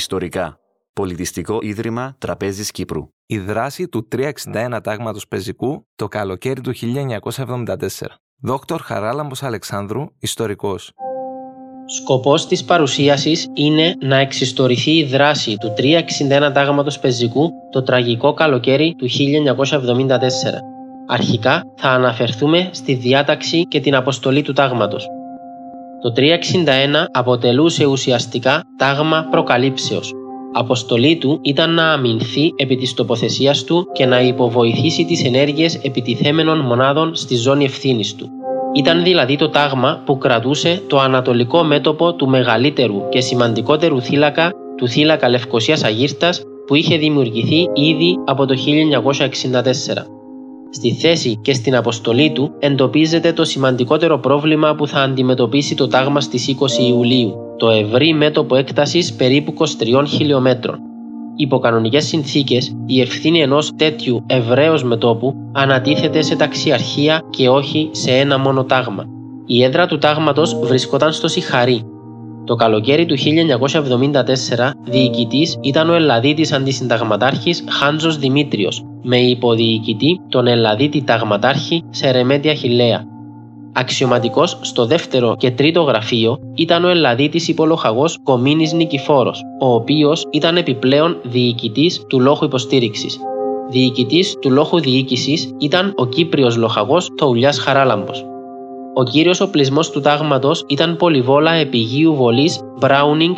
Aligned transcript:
Μίλα 0.00 0.20
μου 0.20 0.28
ιστορικά. 0.30 0.58
Πολιτιστικό 0.92 1.58
Ίδρυμα 1.62 2.14
Τραπέζης 2.18 2.70
Κύπρου. 2.70 3.08
Η 3.26 3.38
δράση 3.38 3.88
του 3.88 4.08
361 4.08 4.80
τάγματος 4.82 5.28
πεζικού 5.28 5.86
το 5.94 6.08
καλοκαίρι 6.08 6.60
του 6.60 6.72
1974. 6.74 7.76
Δόκτωρ 8.42 8.80
Χαράλαμπος 8.80 9.42
Αλεξάνδρου, 9.42 10.04
ιστορικός. 10.18 10.92
Σκοπός 11.86 12.46
της 12.46 12.64
παρουσίασης 12.64 13.46
είναι 13.54 13.94
να 14.00 14.16
εξιστορηθεί 14.16 14.96
η 14.96 15.04
δράση 15.04 15.56
του 15.56 15.72
361 15.76 16.52
τάγματος 16.52 16.98
πεζικού 16.98 17.50
το 17.70 17.82
τραγικό 17.82 18.34
καλοκαίρι 18.34 18.94
του 18.98 19.08
1974. 19.08 20.62
Αρχικά 21.06 21.62
θα 21.76 21.88
αναφερθούμε 21.88 22.70
στη 22.72 22.94
διάταξη 22.94 23.62
και 23.62 23.80
την 23.80 23.94
αποστολή 23.94 24.42
του 24.42 24.52
τάγματος. 24.52 25.08
Το 26.02 26.12
361 26.16 26.20
αποτελούσε 27.12 27.84
ουσιαστικά 27.84 28.62
τάγμα 28.76 29.26
προκαλύψεως. 29.30 30.12
Αποστολή 30.52 31.16
του 31.16 31.38
ήταν 31.42 31.74
να 31.74 31.92
αμυνθεί 31.92 32.52
επί 32.56 32.76
της 32.76 32.94
τοποθεσίας 32.94 33.64
του 33.64 33.86
και 33.92 34.06
να 34.06 34.20
υποβοηθήσει 34.20 35.04
τις 35.04 35.24
ενέργειες 35.24 35.74
επιτιθέμενων 35.74 36.58
μονάδων 36.58 37.14
στη 37.14 37.36
ζώνη 37.36 37.64
ευθύνης 37.64 38.14
του. 38.14 38.28
Ήταν 38.74 39.02
δηλαδή 39.02 39.36
το 39.36 39.48
τάγμα 39.48 40.02
που 40.04 40.18
κρατούσε 40.18 40.82
το 40.86 40.98
ανατολικό 40.98 41.62
μέτωπο 41.62 42.14
του 42.14 42.28
μεγαλύτερου 42.28 43.08
και 43.08 43.20
σημαντικότερου 43.20 44.00
θύλακα 44.00 44.50
του 44.76 44.88
θύλακα 44.88 45.28
Λευκοσίας 45.28 45.84
Αγύρτας 45.84 46.42
που 46.66 46.74
είχε 46.74 46.96
δημιουργηθεί 46.96 47.66
ήδη 47.74 48.16
από 48.26 48.46
το 48.46 48.54
1964. 48.54 50.19
Στη 50.72 50.92
θέση 50.92 51.38
και 51.42 51.52
στην 51.52 51.76
αποστολή 51.76 52.32
του 52.32 52.50
εντοπίζεται 52.58 53.32
το 53.32 53.44
σημαντικότερο 53.44 54.18
πρόβλημα 54.18 54.74
που 54.74 54.86
θα 54.86 55.00
αντιμετωπίσει 55.00 55.74
το 55.74 55.88
τάγμα 55.88 56.20
στις 56.20 56.56
20 56.58 56.88
Ιουλίου, 56.88 57.34
το 57.56 57.70
ευρύ 57.70 58.12
μέτωπο 58.12 58.56
έκτασης 58.56 59.12
περίπου 59.12 59.54
23 59.58 60.04
χιλιόμετρων. 60.06 60.78
Υπό 61.36 61.58
κανονικές 61.58 62.04
συνθήκες, 62.06 62.76
η 62.86 63.00
ευθύνη 63.00 63.40
ενός 63.40 63.72
τέτοιου 63.76 64.24
ευρέως 64.26 64.84
μετόπου 64.84 65.34
ανατίθεται 65.52 66.22
σε 66.22 66.36
ταξιαρχία 66.36 67.22
και 67.30 67.48
όχι 67.48 67.88
σε 67.92 68.10
ένα 68.10 68.38
μόνο 68.38 68.64
τάγμα. 68.64 69.04
Η 69.46 69.62
έδρα 69.62 69.86
του 69.86 69.98
τάγματος 69.98 70.58
βρισκόταν 70.62 71.12
στο 71.12 71.28
Σιχαρί, 71.28 71.84
το 72.50 72.56
καλοκαίρι 72.56 73.06
του 73.06 73.16
1974, 73.18 74.70
διοικητής 74.84 75.58
ήταν 75.60 75.90
ο 75.90 75.94
Ελλαδίτης 75.94 76.52
αντισυνταγματάρχης 76.52 77.64
Χάντζος 77.68 78.18
Δημήτριος, 78.18 78.84
με 79.02 79.16
υποδιοικητή 79.16 80.20
τον 80.28 80.46
Ελλαδίτη 80.46 81.02
ταγματάρχη 81.02 81.82
Σερεμέτια 81.90 82.54
Χιλέα. 82.54 83.04
Αξιωματικός 83.72 84.58
στο 84.60 84.86
δεύτερο 84.86 85.34
και 85.38 85.50
τρίτο 85.50 85.82
γραφείο 85.82 86.38
ήταν 86.54 86.84
ο 86.84 86.88
Ελλαδίτης 86.88 87.48
υπολογαγό 87.48 88.04
Κομίνης 88.22 88.72
Νικηφόρος, 88.72 89.40
ο 89.60 89.74
οποίος 89.74 90.26
ήταν 90.30 90.56
επιπλέον 90.56 91.16
διοικητής 91.22 92.04
του 92.08 92.20
λόγου 92.20 92.44
υποστήριξης. 92.44 93.18
Διοικητής 93.70 94.36
του 94.40 94.50
λόγου 94.50 94.80
διοίκησης 94.80 95.54
ήταν 95.58 95.92
ο 95.96 96.06
Κύπριος 96.06 96.56
λοχαγός 96.56 97.08
Τοουλιάς 97.16 97.58
Χαράλαμπος. 97.58 98.29
Ο 98.94 99.02
κύριος 99.02 99.40
οπλισμό 99.40 99.80
του 99.92 100.00
τάγματος 100.00 100.64
ήταν 100.66 100.96
πολυβόλα 100.96 101.52
επιγείου 101.52 102.14
βολής 102.14 102.60
Browning 102.80 103.34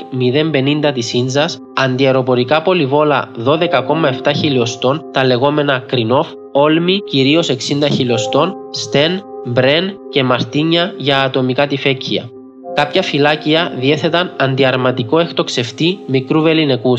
050 0.89 0.93
της 0.95 1.07
Σίντζα, 1.07 1.49
αντιαεροπορικά 1.75 2.63
πολυβόλα 2.63 3.31
12,7 3.45 4.33
χιλιοστών, 4.37 5.05
τα 5.13 5.25
λεγόμενα 5.25 5.79
Κρινόφ, 5.79 6.29
Όλμη 6.53 6.99
κυρίως 6.99 7.49
60 7.51 7.57
χιλιοστών, 7.91 8.55
Στεν, 8.71 9.23
Μπρεν 9.45 9.97
και 10.11 10.23
Μαρτίνια 10.23 10.95
για 10.97 11.23
ατομικά 11.23 11.67
τυφέκια. 11.67 12.29
Κάποια 12.75 13.03
φυλάκια 13.03 13.73
διέθεταν 13.79 14.33
αντιαρματικό 14.39 15.19
εκτοξευτή 15.19 15.99
μικρού 16.07 16.43
βεληνικού. 16.43 16.95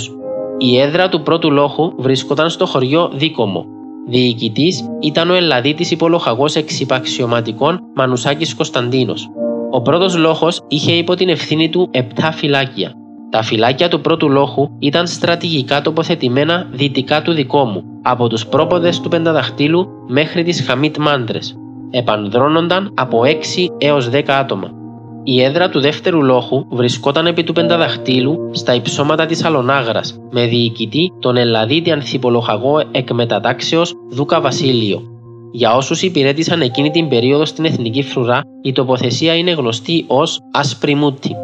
Η 0.57 0.79
έδρα 0.79 1.09
του 1.09 1.21
πρώτου 1.21 1.51
λόχου 1.51 1.93
βρισκόταν 1.97 2.49
στο 2.49 2.65
χωριό 2.65 3.11
Δίκομο, 3.13 3.65
Διοικητής 4.07 4.89
ήταν 4.99 5.29
ο 5.29 5.33
Ελλαδίτης 5.33 5.91
υπολογαγό 5.91 6.45
εξυπαξιωματικών 6.53 7.79
Μανουσάκης 7.95 8.55
Κωνσταντίνος. 8.55 9.29
Ο 9.71 9.81
πρώτος 9.81 10.17
λόγος 10.17 10.61
είχε 10.67 10.91
υπό 10.91 11.15
την 11.15 11.29
ευθύνη 11.29 11.69
του 11.69 11.89
7 11.93 11.99
φυλάκια. 12.33 12.91
Τα 13.29 13.41
φυλάκια 13.41 13.87
του 13.87 14.01
πρώτου 14.01 14.29
λόχου 14.29 14.69
ήταν 14.79 15.07
στρατηγικά 15.07 15.81
τοποθετημένα 15.81 16.67
δυτικά 16.71 17.21
του 17.21 17.31
δικό 17.31 17.65
μου, 17.65 17.83
από 18.01 18.27
τους 18.27 18.47
πρόποδες 18.47 18.99
του 18.99 19.09
Πενταδαχτύλου 19.09 19.87
μέχρι 20.07 20.43
τις 20.43 20.65
Χαμίτ 20.65 20.97
Μάντρες. 20.97 21.57
Επανδρώνονταν 21.91 22.93
από 22.95 23.23
6 23.23 23.67
έως 23.77 24.09
10 24.09 24.23
άτομα. 24.27 24.82
Η 25.25 25.41
έδρα 25.41 25.69
του 25.69 25.79
δεύτερου 25.79 26.23
λόχου 26.23 26.65
βρισκόταν 26.69 27.25
επί 27.25 27.43
του 27.43 27.53
πενταδαχτύλου 27.53 28.49
στα 28.51 28.73
υψώματα 28.73 29.25
της 29.25 29.43
Αλονάγρας 29.43 30.19
με 30.31 30.45
διοικητή 30.45 31.11
τον 31.19 31.37
Ελλαδίτη 31.37 31.91
ανθιπολογαγό 31.91 32.83
εκμετατάξεως 32.91 33.93
Δούκα 34.09 34.41
Βασίλειο. 34.41 35.01
Για 35.51 35.75
όσους 35.75 36.01
υπηρέτησαν 36.01 36.61
εκείνη 36.61 36.91
την 36.91 37.07
περίοδο 37.07 37.45
στην 37.45 37.65
Εθνική 37.65 38.03
Φρουρά, 38.03 38.41
η 38.61 38.71
τοποθεσία 38.71 39.35
είναι 39.35 39.51
γνωστή 39.51 40.05
ως 40.07 40.39
Ασπριμούτη. 40.51 41.35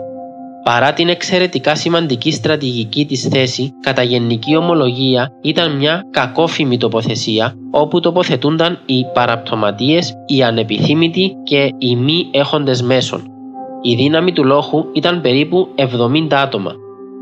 Παρά 0.64 0.94
την 0.94 1.10
εξαιρετικά 1.10 1.76
σημαντική 1.76 2.32
στρατηγική 2.32 3.06
της 3.06 3.28
θέση, 3.28 3.74
κατά 3.82 4.04
γενική 4.04 4.56
ομολογία 4.56 5.32
ήταν 5.42 5.76
μια 5.78 6.02
κακόφημη 6.12 6.78
τοποθεσία 6.78 7.54
όπου 7.72 8.00
τοποθετούνταν 8.00 8.80
οι 8.86 9.06
παραπτωματίες, 9.14 10.14
οι 10.26 10.44
ανεπιθύμητοι 10.44 11.36
και 11.44 11.74
οι 11.78 11.96
μη 11.96 12.28
έχοντες 12.32 12.82
μέσων, 12.82 13.39
η 13.82 13.96
δύναμη 13.96 14.32
του 14.32 14.44
λόχου 14.44 14.86
ήταν 14.94 15.22
περίπου 15.22 15.68
70 15.76 16.34
άτομα. 16.34 16.76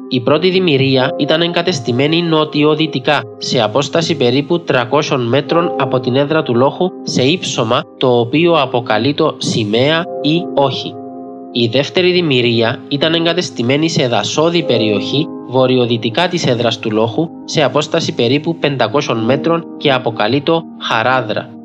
Η 0.09 0.21
πρώτη 0.21 0.49
δημιουργία 0.49 1.11
ήταν 1.17 1.41
εγκατεστημένη 1.41 2.21
νότιο-δυτικά, 2.21 3.21
σε 3.37 3.61
απόσταση 3.61 4.15
περίπου 4.17 4.63
300 4.67 5.17
μέτρων 5.27 5.75
από 5.79 5.99
την 5.99 6.15
έδρα 6.15 6.43
του 6.43 6.55
λόχου, 6.55 6.89
σε 7.03 7.23
ύψωμα 7.23 7.83
το 7.97 8.19
οποίο 8.19 8.53
αποκαλεί 8.53 9.13
το 9.13 9.35
σημαία 9.37 10.03
ή 10.21 10.41
όχι. 10.55 10.93
Η 11.51 11.67
δεύτερη 11.67 12.11
δημιουργία 12.11 12.79
ήταν 12.87 13.13
εγκατεστημένη 13.13 13.89
σε 13.89 14.07
δασόδη 14.07 14.63
περιοχή 14.63 15.27
βορειοδυτικά 15.49 16.27
της 16.27 16.45
έδρας 16.45 16.79
του 16.79 16.91
λόχου, 16.91 17.29
σε 17.45 17.63
απόσταση 17.63 18.13
περίπου 18.15 18.57
500 18.61 19.15
μέτρων 19.25 19.65
και 19.77 19.93
αποκαλεί 19.93 20.41
το 20.41 20.61
χαράδρα. 20.81 21.56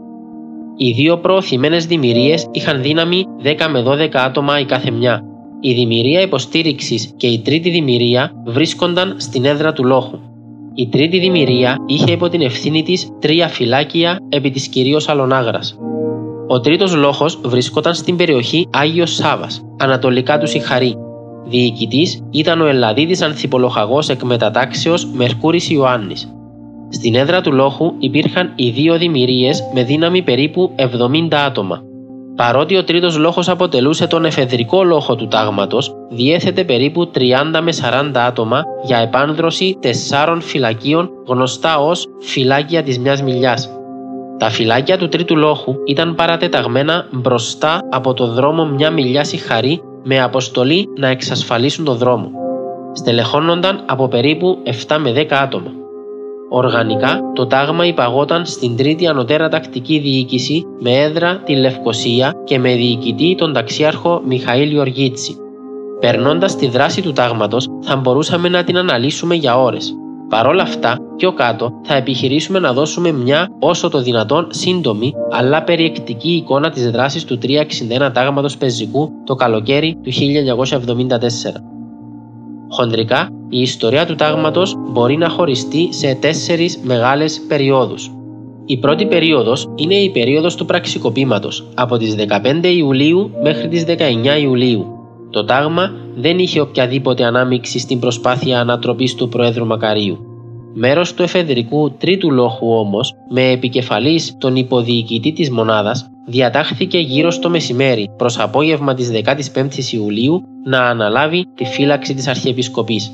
Οι 0.76 0.90
δύο 0.90 1.18
προωθημένες 1.18 1.86
δημιουργίες 1.86 2.48
είχαν 2.50 2.82
δύναμη 2.82 3.24
10 3.42 3.66
με 3.70 3.82
12 3.82 4.08
άτομα 4.12 4.60
η 4.60 4.64
κάθε 4.64 4.90
μια. 4.90 5.20
Η 5.60 5.72
δημιουργία 5.72 6.20
υποστήριξης 6.20 7.12
και 7.16 7.26
η 7.26 7.40
τρίτη 7.40 7.70
δημιουργία 7.70 8.32
βρίσκονταν 8.46 9.14
στην 9.18 9.44
έδρα 9.44 9.72
του 9.72 9.84
λόχου. 9.84 10.18
Η 10.74 10.88
τρίτη 10.88 11.18
δημιουργία 11.18 11.76
είχε 11.86 12.12
υπό 12.12 12.28
την 12.28 12.40
ευθύνη 12.40 12.82
της 12.82 13.08
τρία 13.18 13.48
φυλάκια 13.48 14.18
επί 14.28 14.50
της 14.50 14.68
κυρίως 14.68 15.08
Αλονάγρα. 15.08 15.60
Ο 16.48 16.60
τρίτος 16.60 16.94
λόχος 16.94 17.40
βρισκόταν 17.44 17.94
στην 17.94 18.16
περιοχή 18.16 18.68
Άγιος 18.72 19.14
Σάβας, 19.14 19.64
ανατολικά 19.78 20.38
του 20.38 20.46
Σιχαρή. 20.46 20.96
Διοικητής 21.44 22.22
ήταν 22.30 22.60
ο 22.60 22.66
Ελλαδίδης 22.66 23.22
Ανθιπολοχαγός 23.22 24.08
εκμετατάξεως 24.08 25.06
Μερκούρης 25.12 25.70
Ιωάννης. 25.70 26.32
Στην 26.92 27.14
έδρα 27.14 27.40
του 27.40 27.52
λόχου 27.52 27.92
υπήρχαν 27.98 28.52
οι 28.54 28.70
δύο 28.70 28.98
δημιουργίες 28.98 29.62
με 29.74 29.82
δύναμη 29.82 30.22
περίπου 30.22 30.74
70 30.76 31.34
άτομα. 31.46 31.82
Παρότι 32.36 32.76
ο 32.76 32.84
τρίτος 32.84 33.16
λόχος 33.16 33.48
αποτελούσε 33.48 34.06
τον 34.06 34.24
εφεδρικό 34.24 34.84
λόχο 34.84 35.14
του 35.14 35.28
τάγματος, 35.28 35.94
διέθετε 36.10 36.64
περίπου 36.64 37.10
30 37.10 37.60
με 37.62 37.72
40 37.72 38.10
άτομα 38.14 38.62
για 38.84 38.98
επάνδρωση 38.98 39.76
τεσσάρων 39.80 40.40
φυλακίων 40.40 41.10
γνωστά 41.26 41.78
ως 41.78 42.06
φυλάκια 42.20 42.82
της 42.82 42.98
μιας 42.98 43.22
μιλιάς. 43.22 43.70
Τα 44.38 44.50
φυλάκια 44.50 44.98
του 44.98 45.08
τρίτου 45.08 45.36
λόχου 45.36 45.74
ήταν 45.86 46.14
παρατεταγμένα 46.14 47.06
μπροστά 47.10 47.80
από 47.90 48.14
το 48.14 48.26
δρόμο 48.26 48.66
μια 48.66 48.90
μιλιά 48.90 49.24
σιχαρή 49.24 49.82
με 50.04 50.22
αποστολή 50.22 50.88
να 50.96 51.08
εξασφαλίσουν 51.08 51.84
το 51.84 51.94
δρόμο. 51.94 52.30
Στελεχώνονταν 52.92 53.82
από 53.86 54.08
περίπου 54.08 54.58
7 54.86 54.96
με 55.00 55.12
10 55.16 55.26
άτομα. 55.30 55.81
Οργανικά, 56.54 57.20
το 57.34 57.46
τάγμα 57.46 57.86
υπαγόταν 57.86 58.46
στην 58.46 58.76
τρίτη 58.76 59.06
ανωτέρα 59.06 59.48
τακτική 59.48 59.98
διοίκηση 59.98 60.64
με 60.80 60.96
έδρα 60.96 61.42
τη 61.44 61.56
Λευκοσία 61.56 62.32
και 62.44 62.58
με 62.58 62.74
διοικητή 62.74 63.34
τον 63.38 63.52
ταξιάρχο 63.52 64.22
Μιχαήλ 64.26 64.70
Γεωργίτση. 64.70 65.36
Περνώντας 66.00 66.56
τη 66.56 66.68
δράση 66.68 67.02
του 67.02 67.12
τάγματος, 67.12 67.68
θα 67.82 67.96
μπορούσαμε 67.96 68.48
να 68.48 68.64
την 68.64 68.76
αναλύσουμε 68.76 69.34
για 69.34 69.58
ώρες. 69.58 69.94
Παρ' 70.28 70.46
όλα 70.46 70.62
αυτά, 70.62 70.98
πιο 71.16 71.32
κάτω 71.32 71.72
θα 71.82 71.94
επιχειρήσουμε 71.94 72.58
να 72.58 72.72
δώσουμε 72.72 73.12
μια 73.12 73.48
όσο 73.58 73.88
το 73.88 74.02
δυνατόν 74.02 74.46
σύντομη 74.50 75.12
αλλά 75.30 75.62
περιεκτική 75.62 76.30
εικόνα 76.30 76.70
της 76.70 76.90
δράσης 76.90 77.24
του 77.24 77.38
361 77.42 78.10
τάγματος 78.12 78.56
πεζικού 78.56 79.10
το 79.24 79.34
καλοκαίρι 79.34 79.96
του 80.02 80.10
1974. 80.12 81.71
Χοντρικά, 82.72 83.28
η 83.48 83.60
ιστορία 83.60 84.06
του 84.06 84.14
τάγματος 84.14 84.76
μπορεί 84.92 85.16
να 85.16 85.28
χωριστεί 85.28 85.88
σε 85.92 86.14
τέσσερις 86.14 86.78
μεγάλες 86.82 87.40
περιόδους. 87.48 88.10
Η 88.66 88.78
πρώτη 88.78 89.06
περίοδος 89.06 89.68
είναι 89.74 89.94
η 89.94 90.10
περίοδος 90.10 90.54
του 90.54 90.64
πραξικοπήματος, 90.64 91.68
από 91.74 91.96
τις 91.96 92.14
15 92.14 92.68
Ιουλίου 92.68 93.30
μέχρι 93.42 93.68
τις 93.68 93.84
19 93.84 94.38
Ιουλίου. 94.40 94.86
Το 95.30 95.44
τάγμα 95.44 95.90
δεν 96.16 96.38
είχε 96.38 96.60
οποιαδήποτε 96.60 97.24
ανάμειξη 97.24 97.78
στην 97.78 97.98
προσπάθεια 97.98 98.60
ανατροπής 98.60 99.14
του 99.14 99.28
Προέδρου 99.28 99.66
Μακαρίου. 99.66 100.31
Μέρος 100.74 101.14
του 101.14 101.22
εφεδρικού 101.22 101.90
τρίτου 101.90 102.30
λόχου 102.30 102.72
όμως, 102.72 103.14
με 103.28 103.50
επικεφαλής 103.50 104.36
τον 104.38 104.56
υποδιοικητή 104.56 105.32
της 105.32 105.50
μονάδας, 105.50 106.10
διατάχθηκε 106.26 106.98
γύρω 106.98 107.30
στο 107.30 107.50
μεσημέρι 107.50 108.10
προς 108.16 108.38
απόγευμα 108.38 108.94
της 108.94 109.10
15ης 109.10 109.92
Ιουλίου 109.92 110.42
να 110.64 110.80
αναλάβει 110.80 111.46
τη 111.54 111.64
φύλαξη 111.64 112.14
της 112.14 112.28
Αρχιεπισκοπής. 112.28 113.12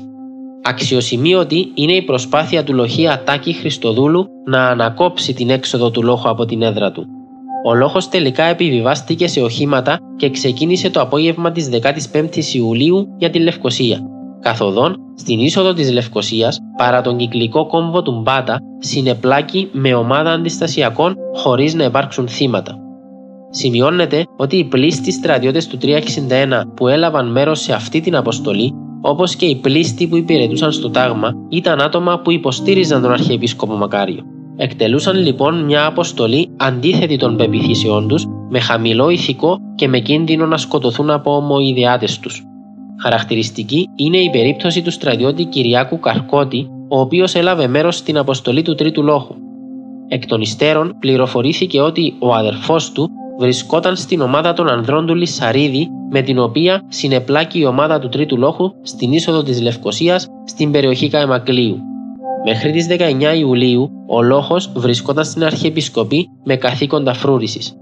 Αξιοσημείωτη 0.63 1.71
είναι 1.73 1.93
η 1.93 2.01
προσπάθεια 2.01 2.63
του 2.63 2.73
λοχεία 2.73 3.23
Τάκη 3.23 3.53
Χριστοδούλου 3.53 4.27
να 4.45 4.67
ανακόψει 4.67 5.33
την 5.33 5.49
έξοδο 5.49 5.91
του 5.91 6.03
λόχου 6.03 6.29
από 6.29 6.45
την 6.45 6.61
έδρα 6.61 6.91
του. 6.91 7.05
Ο 7.65 7.73
λόχος 7.73 8.09
τελικά 8.09 8.43
επιβιβάστηκε 8.43 9.27
σε 9.27 9.41
οχήματα 9.41 9.99
και 10.15 10.29
ξεκίνησε 10.29 10.89
το 10.89 11.01
απόγευμα 11.01 11.51
της 11.51 11.69
15ης 11.81 12.53
Ιουλίου 12.53 13.07
για 13.17 13.29
τη 13.29 13.39
Λευκοσία. 13.39 13.99
Καθοδόν, 14.41 14.95
στην 15.15 15.39
είσοδο 15.39 15.73
της 15.73 15.91
Λευκοσίας, 15.91 16.59
παρά 16.77 17.01
τον 17.01 17.17
κυκλικό 17.17 17.67
κόμβο 17.67 18.01
του 18.01 18.21
Μπάτα, 18.21 18.59
συνεπλάκη 18.79 19.69
με 19.71 19.93
ομάδα 19.93 20.31
αντιστασιακών 20.31 21.15
χωρίς 21.35 21.73
να 21.73 21.83
υπάρξουν 21.83 22.27
θύματα. 22.27 22.77
Σημειώνεται 23.49 24.23
ότι 24.37 24.57
οι 24.57 24.63
πλήστοι 24.63 25.11
στρατιώτες 25.11 25.67
του 25.67 25.77
361 25.77 26.61
που 26.75 26.87
έλαβαν 26.87 27.31
μέρος 27.31 27.59
σε 27.59 27.73
αυτή 27.73 28.01
την 28.01 28.15
αποστολή, 28.15 28.73
όπως 29.01 29.35
και 29.35 29.45
οι 29.45 29.55
πλήστοι 29.55 30.07
που 30.07 30.17
υπηρετούσαν 30.17 30.71
στο 30.71 30.89
τάγμα, 30.89 31.31
ήταν 31.49 31.81
άτομα 31.81 32.19
που 32.19 32.31
υποστήριζαν 32.31 33.01
τον 33.01 33.11
Αρχιεπίσκοπο 33.11 33.75
Μακάριο. 33.75 34.23
Εκτελούσαν 34.57 35.17
λοιπόν 35.17 35.63
μια 35.65 35.85
αποστολή 35.85 36.49
αντίθετη 36.57 37.17
των 37.17 37.35
πεπιθήσεών 37.35 38.07
τους, 38.07 38.25
με 38.49 38.59
χαμηλό 38.59 39.09
ηθικό 39.09 39.57
και 39.75 39.87
με 39.87 39.99
κίνδυνο 39.99 40.45
να 40.45 40.57
σκοτωθούν 40.57 41.09
από 41.09 41.35
ομοειδεάτες 41.35 42.19
τους. 42.19 42.43
Χαρακτηριστική 43.01 43.89
είναι 43.95 44.17
η 44.17 44.29
περίπτωση 44.29 44.81
του 44.81 44.91
στρατιώτη 44.91 45.45
Κυριάκου 45.45 45.99
Καρκώτη, 45.99 46.69
ο 46.89 46.99
οποίος 46.99 47.35
έλαβε 47.35 47.67
μέρος 47.67 47.95
στην 47.95 48.17
αποστολή 48.17 48.61
του 48.61 48.75
Τρίτου 48.75 49.03
Λόχου. 49.03 49.35
Εκ 50.07 50.25
των 50.25 50.41
υστέρων 50.41 50.95
πληροφορήθηκε 50.99 51.81
ότι 51.81 52.15
ο 52.19 52.33
αδερφός 52.33 52.91
του 52.91 53.09
βρισκόταν 53.39 53.95
στην 53.95 54.21
ομάδα 54.21 54.53
των 54.53 54.69
ανδρών 54.69 55.05
του 55.05 55.15
Λισαρίδη, 55.15 55.87
με 56.11 56.21
την 56.21 56.39
οποία 56.39 56.81
συνεπλάκει 56.87 57.59
η 57.59 57.65
ομάδα 57.65 57.99
του 57.99 58.09
Τρίτου 58.09 58.37
Λόχου 58.37 58.71
στην 58.81 59.11
είσοδο 59.11 59.43
της 59.43 59.61
Λευκοσίας 59.61 60.27
στην 60.45 60.71
περιοχή 60.71 61.09
Καεμακλείου. 61.09 61.79
Μέχρι 62.45 62.71
τις 62.71 62.87
19 62.87 63.37
Ιουλίου, 63.37 63.91
ο 64.07 64.21
Λόχος 64.21 64.71
βρισκόταν 64.75 65.25
στην 65.25 65.43
Αρχιεπισκοπή 65.43 66.29
με 66.43 66.55
καθήκοντα 66.55 67.13
φρούρησης. 67.13 67.73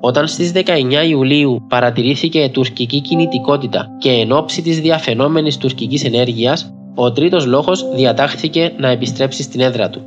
Όταν 0.00 0.26
στις 0.26 0.52
19 0.54 1.08
Ιουλίου 1.08 1.66
παρατηρήθηκε 1.68 2.50
τουρκική 2.52 3.00
κινητικότητα 3.00 3.86
και 3.98 4.10
εν 4.10 4.32
ώψη 4.32 4.62
της 4.62 4.80
διαφαινόμενης 4.80 5.56
τουρκικής 5.56 6.04
ενέργειας, 6.04 6.74
ο 6.94 7.12
τρίτος 7.12 7.46
λόγος 7.46 7.84
διατάχθηκε 7.94 8.72
να 8.78 8.88
επιστρέψει 8.88 9.42
στην 9.42 9.60
έδρα 9.60 9.90
του. 9.90 10.00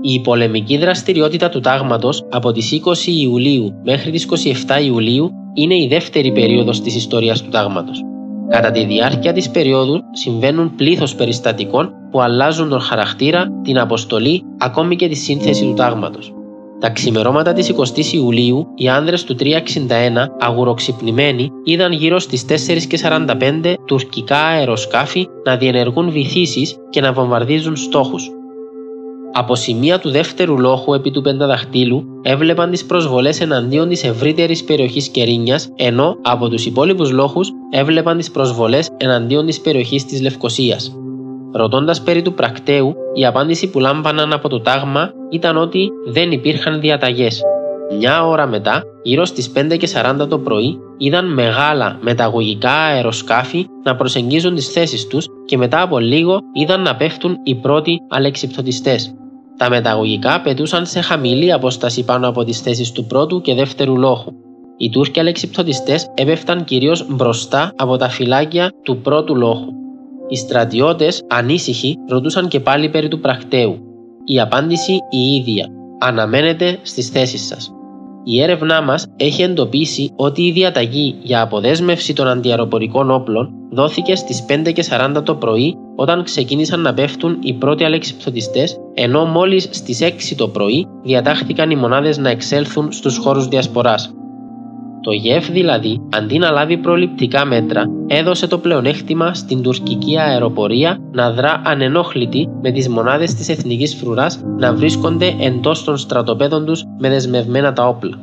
Η 0.00 0.20
πολεμική 0.20 0.76
δραστηριότητα 0.76 1.48
του 1.48 1.60
τάγματος 1.60 2.26
από 2.30 2.52
τις 2.52 2.70
20 2.72 3.06
Ιουλίου 3.06 3.72
μέχρι 3.84 4.10
τις 4.10 4.24
27 4.66 4.82
Ιουλίου 4.84 5.30
είναι 5.54 5.74
η 5.74 5.86
δεύτερη 5.86 6.32
περίοδος 6.32 6.80
της 6.80 6.96
ιστορίας 6.96 7.42
του 7.42 7.48
τάγματος. 7.48 8.00
Κατά 8.48 8.70
τη 8.70 8.84
διάρκεια 8.84 9.32
της 9.32 9.50
περίοδου 9.50 10.00
συμβαίνουν 10.12 10.74
πλήθος 10.74 11.14
περιστατικών 11.14 11.90
που 12.10 12.20
αλλάζουν 12.20 12.68
τον 12.68 12.80
χαρακτήρα, 12.80 13.46
την 13.62 13.78
αποστολή, 13.78 14.42
ακόμη 14.58 14.96
και 14.96 15.08
τη 15.08 15.14
σύνθεση 15.14 15.64
του 15.64 15.74
τάγματος. 15.74 16.32
Τα 16.80 16.90
ξημερώματα 16.90 17.52
της 17.52 17.68
20 17.68 18.12
Ιουλίου, 18.12 18.66
οι 18.74 18.88
άνδρες 18.88 19.24
του 19.24 19.34
361, 19.34 20.30
αγουροξυπνημένοι, 20.38 21.50
είδαν 21.64 21.92
γύρω 21.92 22.18
στις 22.18 22.44
4.45 22.44 23.74
τουρκικά 23.86 24.38
αεροσκάφη 24.38 25.26
να 25.44 25.56
διενεργούν 25.56 26.10
βυθίσεις 26.10 26.76
και 26.90 27.00
να 27.00 27.12
βομβαρδίζουν 27.12 27.76
στόχους. 27.76 28.30
Από 29.36 29.54
σημεία 29.54 29.98
του 29.98 30.10
δεύτερου 30.10 30.58
λόχου 30.58 30.94
επί 30.94 31.10
του 31.10 31.20
πενταδαχτύλου 31.22 32.04
έβλεπαν 32.22 32.70
τις 32.70 32.84
προσβολές 32.84 33.40
εναντίον 33.40 33.88
της 33.88 34.04
ευρύτερης 34.04 34.64
περιοχής 34.64 35.08
Κερίνιας, 35.08 35.68
ενώ 35.76 36.16
από 36.22 36.48
τους 36.48 36.66
υπόλοιπους 36.66 37.10
λόχους 37.10 37.50
έβλεπαν 37.70 38.18
τις 38.18 38.30
προσβολές 38.30 38.90
εναντίον 38.96 39.46
της 39.46 39.60
περιοχής 39.60 40.04
της 40.04 40.20
Λευκοσίας. 40.20 40.96
Ρωτώντας 41.56 42.02
περί 42.02 42.22
του 42.22 42.34
πρακτέου, 42.34 42.94
η 43.14 43.26
απάντηση 43.26 43.70
που 43.70 43.80
λάμπαναν 43.80 44.32
από 44.32 44.48
το 44.48 44.60
τάγμα 44.60 45.10
ήταν 45.30 45.56
ότι 45.56 45.90
δεν 46.06 46.30
υπήρχαν 46.30 46.80
διαταγές. 46.80 47.42
Μια 47.98 48.26
ώρα 48.26 48.46
μετά, 48.46 48.82
γύρω 49.02 49.24
στις 49.24 49.52
5.40 49.54 50.28
το 50.28 50.38
πρωί, 50.38 50.78
είδαν 50.98 51.32
μεγάλα 51.32 51.98
μεταγωγικά 52.00 52.72
αεροσκάφη 52.72 53.66
να 53.84 53.96
προσεγγίζουν 53.96 54.54
τις 54.54 54.68
θέσεις 54.68 55.06
τους 55.06 55.26
και 55.44 55.56
μετά 55.56 55.80
από 55.80 55.98
λίγο 55.98 56.38
είδαν 56.52 56.82
να 56.82 56.96
πέφτουν 56.96 57.36
οι 57.44 57.54
πρώτοι 57.54 57.98
αλεξιπτωτιστές. 58.08 59.14
Τα 59.56 59.68
μεταγωγικά 59.70 60.40
πετούσαν 60.40 60.86
σε 60.86 61.00
χαμηλή 61.00 61.52
απόσταση 61.52 62.04
πάνω 62.04 62.28
από 62.28 62.44
τις 62.44 62.60
θέσεις 62.60 62.92
του 62.92 63.04
πρώτου 63.04 63.40
και 63.40 63.54
δεύτερου 63.54 63.98
λόχου. 63.98 64.32
Οι 64.76 64.90
Τούρκοι 64.90 65.20
αλεξιπτωτιστές 65.20 66.10
έπεφταν 66.14 66.64
κυρίως 66.64 67.06
μπροστά 67.08 67.72
από 67.76 67.96
τα 67.96 68.08
φυλάκια 68.08 68.70
του 68.82 68.96
πρώτου 68.96 69.36
λόχου. 69.36 69.83
Οι 70.28 70.36
στρατιώτες, 70.36 71.22
ανήσυχοι, 71.28 71.96
ρωτούσαν 72.08 72.48
και 72.48 72.60
πάλι 72.60 72.88
περί 72.88 73.08
του 73.08 73.20
πρακτέου. 73.20 73.78
Η 74.24 74.40
απάντηση 74.40 74.92
η 75.10 75.34
ίδια. 75.34 75.68
Αναμένετε 75.98 76.78
στις 76.82 77.08
θέσεις 77.08 77.46
σας. 77.46 77.72
Η 78.24 78.42
έρευνά 78.42 78.82
μας 78.82 79.06
έχει 79.16 79.42
εντοπίσει 79.42 80.12
ότι 80.16 80.42
η 80.42 80.52
διαταγή 80.52 81.14
για 81.22 81.42
αποδέσμευση 81.42 82.12
των 82.12 82.28
αντιαεροπορικών 82.28 83.10
όπλων 83.10 83.50
δόθηκε 83.70 84.14
στις 84.14 84.44
5.40 84.48 85.22
το 85.24 85.34
πρωί 85.34 85.76
όταν 85.96 86.24
ξεκίνησαν 86.24 86.80
να 86.80 86.94
πέφτουν 86.94 87.38
οι 87.40 87.52
πρώτοι 87.52 87.84
αλεξιπτωτιστέ, 87.84 88.64
ενώ 88.94 89.24
μόλις 89.24 89.68
στις 89.70 90.00
6 90.02 90.34
το 90.36 90.48
πρωί 90.48 90.86
διατάχθηκαν 91.02 91.70
οι 91.70 91.76
μονάδες 91.76 92.18
να 92.18 92.30
εξέλθουν 92.30 92.92
στους 92.92 93.16
χώρους 93.16 93.48
διασποράς. 93.48 94.14
Το 95.04 95.12
ΓΕΦ 95.12 95.50
δηλαδή, 95.50 96.00
αντί 96.12 96.38
να 96.38 96.50
λάβει 96.50 96.76
προληπτικά 96.76 97.44
μέτρα, 97.44 97.84
έδωσε 98.06 98.46
το 98.46 98.58
πλεονέκτημα 98.58 99.34
στην 99.34 99.62
τουρκική 99.62 100.18
αεροπορία 100.18 100.98
να 101.12 101.32
δρά 101.32 101.62
ανενόχλητη 101.64 102.48
με 102.62 102.70
τις 102.70 102.88
μονάδες 102.88 103.34
της 103.34 103.48
εθνικής 103.48 103.94
φρουράς 103.94 104.40
να 104.58 104.74
βρίσκονται 104.74 105.34
εντός 105.40 105.84
των 105.84 105.96
στρατοπέδων 105.96 106.64
τους 106.64 106.84
με 106.98 107.08
δεσμευμένα 107.08 107.72
τα 107.72 107.88
όπλα. 107.88 108.18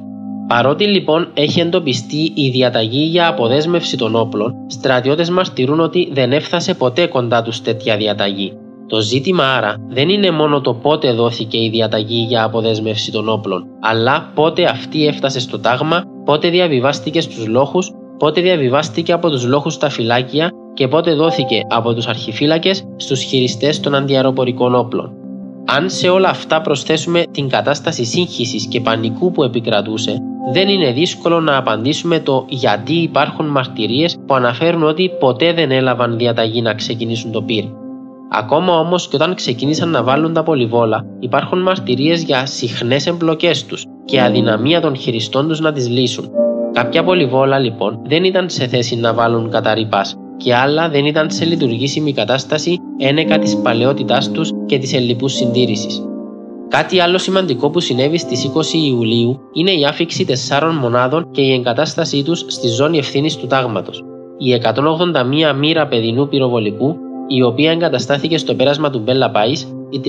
Παρότι 0.47 0.85
λοιπόν 0.85 1.27
έχει 1.33 1.59
εντοπιστεί 1.59 2.31
η 2.35 2.49
διαταγή 2.49 3.03
για 3.03 3.27
αποδέσμευση 3.27 3.97
των 3.97 4.15
όπλων, 4.15 4.53
στρατιώτες 4.67 5.29
μαρτυρούν 5.29 5.79
ότι 5.79 6.09
δεν 6.13 6.31
έφτασε 6.31 6.73
ποτέ 6.73 7.07
κοντά 7.07 7.41
τους 7.41 7.61
τέτοια 7.61 7.97
διαταγή. 7.97 8.53
Το 8.91 8.99
ζήτημα 9.01 9.43
άρα 9.43 9.75
δεν 9.89 10.09
είναι 10.09 10.31
μόνο 10.31 10.61
το 10.61 10.73
πότε 10.73 11.13
δόθηκε 11.13 11.57
η 11.57 11.69
διαταγή 11.69 12.25
για 12.27 12.43
αποδέσμευση 12.43 13.11
των 13.11 13.29
όπλων, 13.29 13.65
αλλά 13.79 14.31
πότε 14.35 14.65
αυτή 14.65 15.07
έφτασε 15.07 15.39
στο 15.39 15.59
τάγμα, 15.59 16.03
πότε 16.25 16.49
διαβιβάστηκε 16.49 17.21
στους 17.21 17.47
λόχους, 17.47 17.91
πότε 18.17 18.41
διαβιβάστηκε 18.41 19.11
από 19.11 19.29
τους 19.29 19.45
λόχους 19.45 19.73
στα 19.73 19.89
φυλάκια 19.89 20.51
και 20.73 20.87
πότε 20.87 21.13
δόθηκε 21.13 21.61
από 21.69 21.93
τους 21.93 22.07
αρχιφύλακες 22.07 22.83
στους 22.95 23.21
χειριστές 23.21 23.79
των 23.79 23.95
αντιαεροπορικών 23.95 24.75
όπλων. 24.75 25.13
Αν 25.65 25.89
σε 25.89 26.09
όλα 26.09 26.29
αυτά 26.29 26.61
προσθέσουμε 26.61 27.23
την 27.31 27.49
κατάσταση 27.49 28.05
σύγχυσης 28.05 28.67
και 28.67 28.81
πανικού 28.81 29.31
που 29.31 29.43
επικρατούσε, 29.43 30.17
δεν 30.53 30.69
είναι 30.69 30.91
δύσκολο 30.91 31.39
να 31.39 31.57
απαντήσουμε 31.57 32.19
το 32.19 32.45
γιατί 32.49 32.93
υπάρχουν 32.93 33.45
μαρτυρίες 33.45 34.17
που 34.27 34.33
αναφέρουν 34.33 34.83
ότι 34.83 35.11
ποτέ 35.19 35.53
δεν 35.53 35.71
έλαβαν 35.71 36.17
διαταγή 36.17 36.61
να 36.61 36.73
ξεκινήσουν 36.73 37.31
το 37.31 37.41
πυρ. 37.41 37.63
Ακόμα 38.33 38.79
όμως 38.79 39.07
και 39.07 39.15
όταν 39.15 39.35
ξεκίνησαν 39.35 39.89
να 39.89 40.03
βάλουν 40.03 40.33
τα 40.33 40.43
πολυβόλα, 40.43 41.05
υπάρχουν 41.19 41.61
μαρτυρίες 41.61 42.23
για 42.23 42.45
συχνές 42.45 43.07
εμπλοκές 43.07 43.65
τους 43.65 43.85
και 44.05 44.21
αδυναμία 44.21 44.81
των 44.81 44.95
χειριστών 44.95 45.47
τους 45.47 45.59
να 45.59 45.71
τις 45.71 45.89
λύσουν. 45.89 46.29
Κάποια 46.73 47.03
πολυβόλα 47.03 47.59
λοιπόν 47.59 47.99
δεν 48.05 48.23
ήταν 48.23 48.49
σε 48.49 48.67
θέση 48.67 48.95
να 48.95 49.13
βάλουν 49.13 49.49
καταρρυπάς 49.49 50.15
και 50.37 50.55
άλλα 50.55 50.89
δεν 50.89 51.05
ήταν 51.05 51.31
σε 51.31 51.45
λειτουργήσιμη 51.45 52.13
κατάσταση 52.13 52.77
ένεκα 52.97 53.39
της 53.39 53.57
παλαιότητάς 53.57 54.31
τους 54.31 54.49
και 54.65 54.77
της 54.77 54.93
ελληπούς 54.93 55.33
συντήρησης. 55.33 56.01
Κάτι 56.67 56.99
άλλο 56.99 57.17
σημαντικό 57.17 57.69
που 57.69 57.79
συνέβη 57.79 58.17
στις 58.17 58.51
20 58.55 58.73
Ιουλίου 58.73 59.39
είναι 59.53 59.71
η 59.71 59.85
άφηξη 59.85 60.25
τεσσάρων 60.25 60.75
μονάδων 60.75 61.31
και 61.31 61.41
η 61.41 61.53
εγκατάστασή 61.53 62.23
τους 62.23 62.45
στη 62.47 62.67
ζώνη 62.67 62.97
ευθύνης 62.97 63.37
του 63.37 63.47
τάγματος. 63.47 64.03
Η 64.37 64.53
181 64.53 65.55
μοίρα 65.57 65.87
παιδινού 65.87 66.27
πυροβολικού 66.27 66.95
η 67.35 67.43
οποία 67.43 67.71
εγκαταστάθηκε 67.71 68.37
στο 68.37 68.55
πέρασμα 68.55 68.89
του 68.89 68.99
Μπέλα 68.99 69.31
Πάη, 69.31 69.51
η 69.89 70.01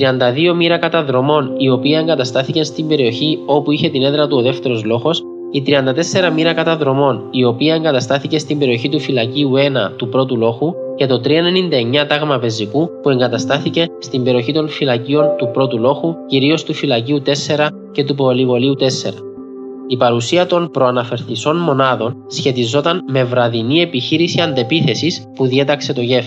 32 0.51 0.55
μοίρα 0.57 0.79
καταδρομών, 0.79 1.55
η 1.59 1.71
οποία 1.71 1.99
εγκαταστάθηκε 1.99 2.65
στην 2.65 2.89
περιοχή 2.89 3.39
όπου 3.47 3.73
είχε 3.73 3.89
την 3.89 4.03
έδρα 4.03 4.27
του 4.27 4.37
ο 4.37 4.43
δεύτερος 4.43 4.85
λόγο, 4.85 5.11
η 5.51 5.63
34 5.67 6.33
μοίρα 6.35 6.53
καταδρομών, 6.53 7.29
η 7.31 7.45
οποία 7.45 7.75
εγκαταστάθηκε 7.75 8.39
στην 8.39 8.59
περιοχή 8.59 8.89
του 8.89 9.01
φυλακίου 9.01 9.53
1 9.57 9.91
του 9.97 10.09
πρώτου 10.09 10.37
λόγου 10.37 10.75
και 10.97 11.07
το 11.07 11.21
399 11.25 12.07
τάγμα 12.09 12.39
πεζικού 12.39 12.91
που 13.03 13.11
εγκαταστάθηκε 13.11 13.87
στην 13.99 14.23
περιοχή 14.23 14.53
των 14.53 14.69
φυλακίων 14.69 15.27
του 15.39 15.51
πρώτου 15.53 15.79
λόγου, 15.79 16.17
κυρίως 16.27 16.65
του 16.65 16.75
φυλακίου 16.75 17.23
4 17.27 17.69
και 17.93 18.05
του 18.05 18.15
πολυβολίου 18.15 18.75
4. 18.79 18.85
Η 19.87 19.97
παρουσία 19.97 20.47
των 20.47 20.71
προαναφερθησών 20.71 21.57
μονάδων 21.57 22.15
σχετιζόταν 22.27 23.05
με 23.11 23.25
βραδινή 23.25 23.81
επιχείρηση 23.81 24.41
αντεπίθεσης 24.41 25.27
που 25.35 25.47
διέταξε 25.47 25.93
το 25.93 26.01
ΓΕΦ. 26.01 26.27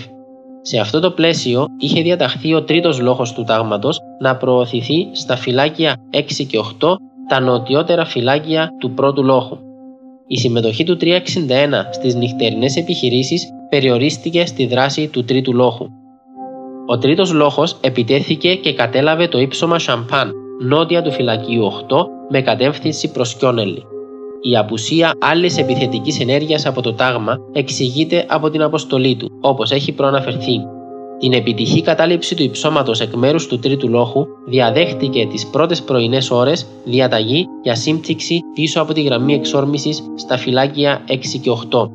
Σε 0.68 0.78
αυτό 0.78 1.00
το 1.00 1.10
πλαίσιο 1.10 1.66
είχε 1.78 2.02
διαταχθεί 2.02 2.54
ο 2.54 2.62
τρίτος 2.62 3.00
λόγος 3.00 3.32
του 3.32 3.44
τάγματος 3.44 4.00
να 4.20 4.36
προωθηθεί 4.36 5.08
στα 5.12 5.36
φυλάκια 5.36 5.96
6 6.12 6.22
και 6.48 6.58
8 6.80 6.94
τα 7.28 7.40
νοτιότερα 7.40 8.04
φυλάκια 8.04 8.70
του 8.78 8.90
πρώτου 8.90 9.24
λόγου. 9.24 9.58
Η 10.26 10.38
συμμετοχή 10.38 10.84
του 10.84 10.96
361 11.00 11.16
στις 11.90 12.14
νυχτερινές 12.14 12.76
επιχειρήσεις 12.76 13.48
περιορίστηκε 13.68 14.46
στη 14.46 14.66
δράση 14.66 15.08
του 15.08 15.24
τρίτου 15.24 15.54
λόγου. 15.54 15.90
Ο 16.86 16.98
τρίτος 16.98 17.32
λόγος 17.32 17.76
επιτέθηκε 17.80 18.54
και 18.54 18.74
κατέλαβε 18.74 19.28
το 19.28 19.38
ύψωμα 19.38 19.78
Σαμπάν, 19.78 20.32
νότια 20.62 21.02
του 21.02 21.12
φυλακίου 21.12 21.64
8, 21.88 22.06
με 22.30 22.42
κατεύθυνση 22.42 23.10
προς 23.12 23.36
Κιόνελη. 23.36 23.82
Η 24.50 24.56
απουσία 24.56 25.12
άλλης 25.20 25.58
επιθετικής 25.58 26.20
ενέργειας 26.20 26.66
από 26.66 26.82
το 26.82 26.92
τάγμα 26.92 27.38
εξηγείται 27.52 28.24
από 28.28 28.50
την 28.50 28.62
αποστολή 28.62 29.16
του, 29.16 29.30
όπως 29.40 29.70
έχει 29.70 29.92
προαναφερθεί. 29.92 30.60
Την 31.18 31.32
επιτυχή 31.32 31.82
κατάληψη 31.82 32.34
του 32.34 32.42
υψώματος 32.42 33.00
εκ 33.00 33.14
μέρους 33.14 33.46
του 33.46 33.58
τρίτου 33.58 33.88
λόχου 33.88 34.26
διαδέχτηκε 34.46 35.26
τις 35.26 35.46
πρώτες 35.46 35.82
πρωινές 35.82 36.30
ώρες 36.30 36.66
διαταγή 36.84 37.46
για 37.62 37.74
σύμπτυξη 37.74 38.40
πίσω 38.54 38.80
από 38.80 38.92
τη 38.92 39.02
γραμμή 39.02 39.34
εξόρμησης 39.34 40.02
στα 40.14 40.36
φυλάκια 40.36 41.04
6 41.08 41.18
και 41.42 41.50
8. 41.70 41.90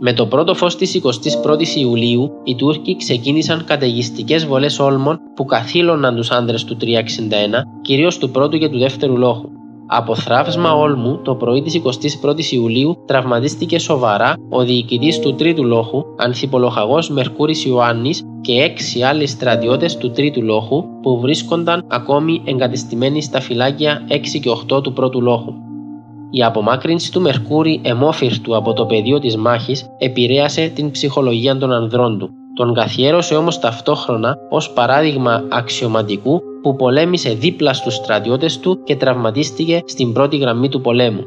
Με 0.00 0.12
το 0.12 0.26
πρώτο 0.26 0.54
φως 0.54 0.76
της 0.76 1.00
21η 1.02 1.76
Ιουλίου, 1.76 2.30
οι 2.44 2.54
Τούρκοι 2.54 2.96
ξεκίνησαν 2.96 3.64
καταιγιστικές 3.64 4.46
βολές 4.46 4.78
όλμων 4.78 5.18
που 5.34 5.44
καθήλωναν 5.44 6.16
τους 6.16 6.30
άντρε 6.30 6.56
του 6.66 6.76
361, 6.76 6.86
κυρίως 7.82 8.18
του 8.18 8.30
πρώτου 8.30 8.58
και 8.58 8.68
του 8.68 8.78
δεύτερου 8.78 9.16
λόχου. 9.16 9.48
Από 9.94 10.14
θράψμα 10.14 10.74
όλμου 10.74 11.18
το 11.22 11.34
πρωί 11.34 11.62
της 11.62 11.80
21η 11.84 12.44
Ιουλίου 12.50 12.96
τραυματίστηκε 13.06 13.78
σοβαρά 13.78 14.34
ο 14.50 14.62
διοικητής 14.62 15.20
του 15.20 15.34
τρίτου 15.34 15.64
λόχου, 15.64 16.04
ανθιπολοχαγό 16.16 16.98
Μερκούρης 17.10 17.64
Ιωάννης 17.64 18.22
και 18.40 18.52
έξι 18.52 19.02
άλλοι 19.02 19.26
στρατιώτες 19.26 19.96
του 19.96 20.10
τρίτου 20.10 20.42
λόχου 20.42 20.84
που 21.02 21.20
βρίσκονταν 21.20 21.84
ακόμη 21.88 22.42
εγκατεστημένοι 22.44 23.22
στα 23.22 23.40
φυλάκια 23.40 24.06
6 24.08 24.14
και 24.42 24.50
8 24.74 24.82
του 24.82 24.92
πρώτου 24.92 25.22
λόχου. 25.22 25.52
Η 26.30 26.42
απομάκρυνση 26.42 27.12
του 27.12 27.20
Μερκούρη 27.20 27.80
εμόφυρτου 27.84 28.56
από 28.56 28.72
το 28.72 28.86
πεδίο 28.86 29.18
της 29.18 29.36
μάχης 29.36 29.86
επηρέασε 29.98 30.68
την 30.74 30.90
ψυχολογία 30.90 31.56
των 31.56 31.72
ανδρών 31.72 32.18
του. 32.18 32.30
Τον 32.54 32.74
καθιέρωσε 32.74 33.34
όμως 33.34 33.58
ταυτόχρονα 33.58 34.36
ως 34.50 34.70
παράδειγμα 34.70 35.44
αξιωματικού 35.48 36.42
που 36.62 36.76
πολέμησε 36.76 37.30
δίπλα 37.30 37.72
στους 37.72 37.94
στρατιώτες 37.94 38.58
του 38.58 38.82
και 38.84 38.96
τραυματίστηκε 38.96 39.82
στην 39.86 40.12
πρώτη 40.12 40.36
γραμμή 40.36 40.68
του 40.68 40.80
πολέμου. 40.80 41.24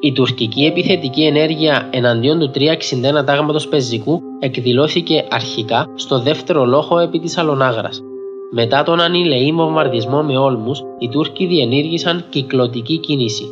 Η 0.00 0.12
τουρκική 0.12 0.64
επιθετική 0.64 1.22
ενέργεια 1.22 1.88
εναντίον 1.92 2.38
του 2.38 2.50
361 2.54 3.24
τάγματος 3.24 3.68
πεζικού 3.68 4.20
εκδηλώθηκε 4.38 5.24
αρχικά 5.30 5.86
στο 5.94 6.18
δεύτερο 6.18 6.64
λόγο 6.64 6.98
επί 6.98 7.18
της 7.18 7.38
Αλονάγρας. 7.38 8.00
Μετά 8.52 8.82
τον 8.82 9.00
ανηλεή 9.00 9.52
βομβαρδισμό 9.52 10.22
με 10.22 10.36
όλμους, 10.36 10.82
οι 10.98 11.08
Τούρκοι 11.08 11.46
διενήργησαν 11.46 12.24
κυκλωτική 12.28 12.98
κίνηση. 12.98 13.44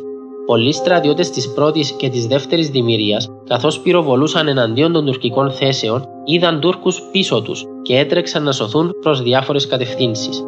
Πολλοί 0.45 0.73
στρατιώτες 0.73 1.29
της 1.29 1.53
πρώτης 1.53 1.91
και 1.91 2.09
της 2.09 2.27
δεύτερης 2.27 2.69
δημιουργίας, 2.69 3.29
καθώς 3.47 3.79
πυροβολούσαν 3.79 4.47
εναντίον 4.47 4.91
των 4.91 5.05
τουρκικών 5.05 5.51
θέσεων, 5.51 6.05
είδαν 6.25 6.59
Τούρκους 6.59 7.01
πίσω 7.11 7.41
τους 7.41 7.65
και 7.81 7.97
έτρεξαν 7.97 8.43
να 8.43 8.51
σωθούν 8.51 8.91
προς 9.01 9.21
διάφορες 9.21 9.67
κατευθύνσεις. 9.67 10.43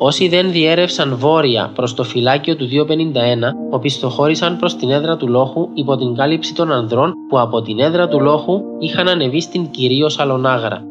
Όσοι 0.00 0.28
δεν 0.28 0.50
διέρευσαν 0.50 1.16
βόρεια 1.16 1.70
προς 1.74 1.94
το 1.94 2.04
φυλάκιο 2.04 2.56
του 2.56 2.68
251, 2.68 2.72
οπισθοχώρησαν 3.70 4.56
προς 4.56 4.76
την 4.76 4.90
έδρα 4.90 5.16
του 5.16 5.28
λόχου 5.28 5.68
υπό 5.74 5.96
την 5.96 6.14
κάλυψη 6.14 6.54
των 6.54 6.72
ανδρών 6.72 7.12
που 7.28 7.40
από 7.40 7.62
την 7.62 7.78
έδρα 7.78 8.08
του 8.08 8.20
λόχου 8.20 8.60
είχαν 8.78 9.08
ανεβεί 9.08 9.40
στην 9.40 9.70
κυρίως 9.70 10.18
Αλονάγρα. 10.18 10.84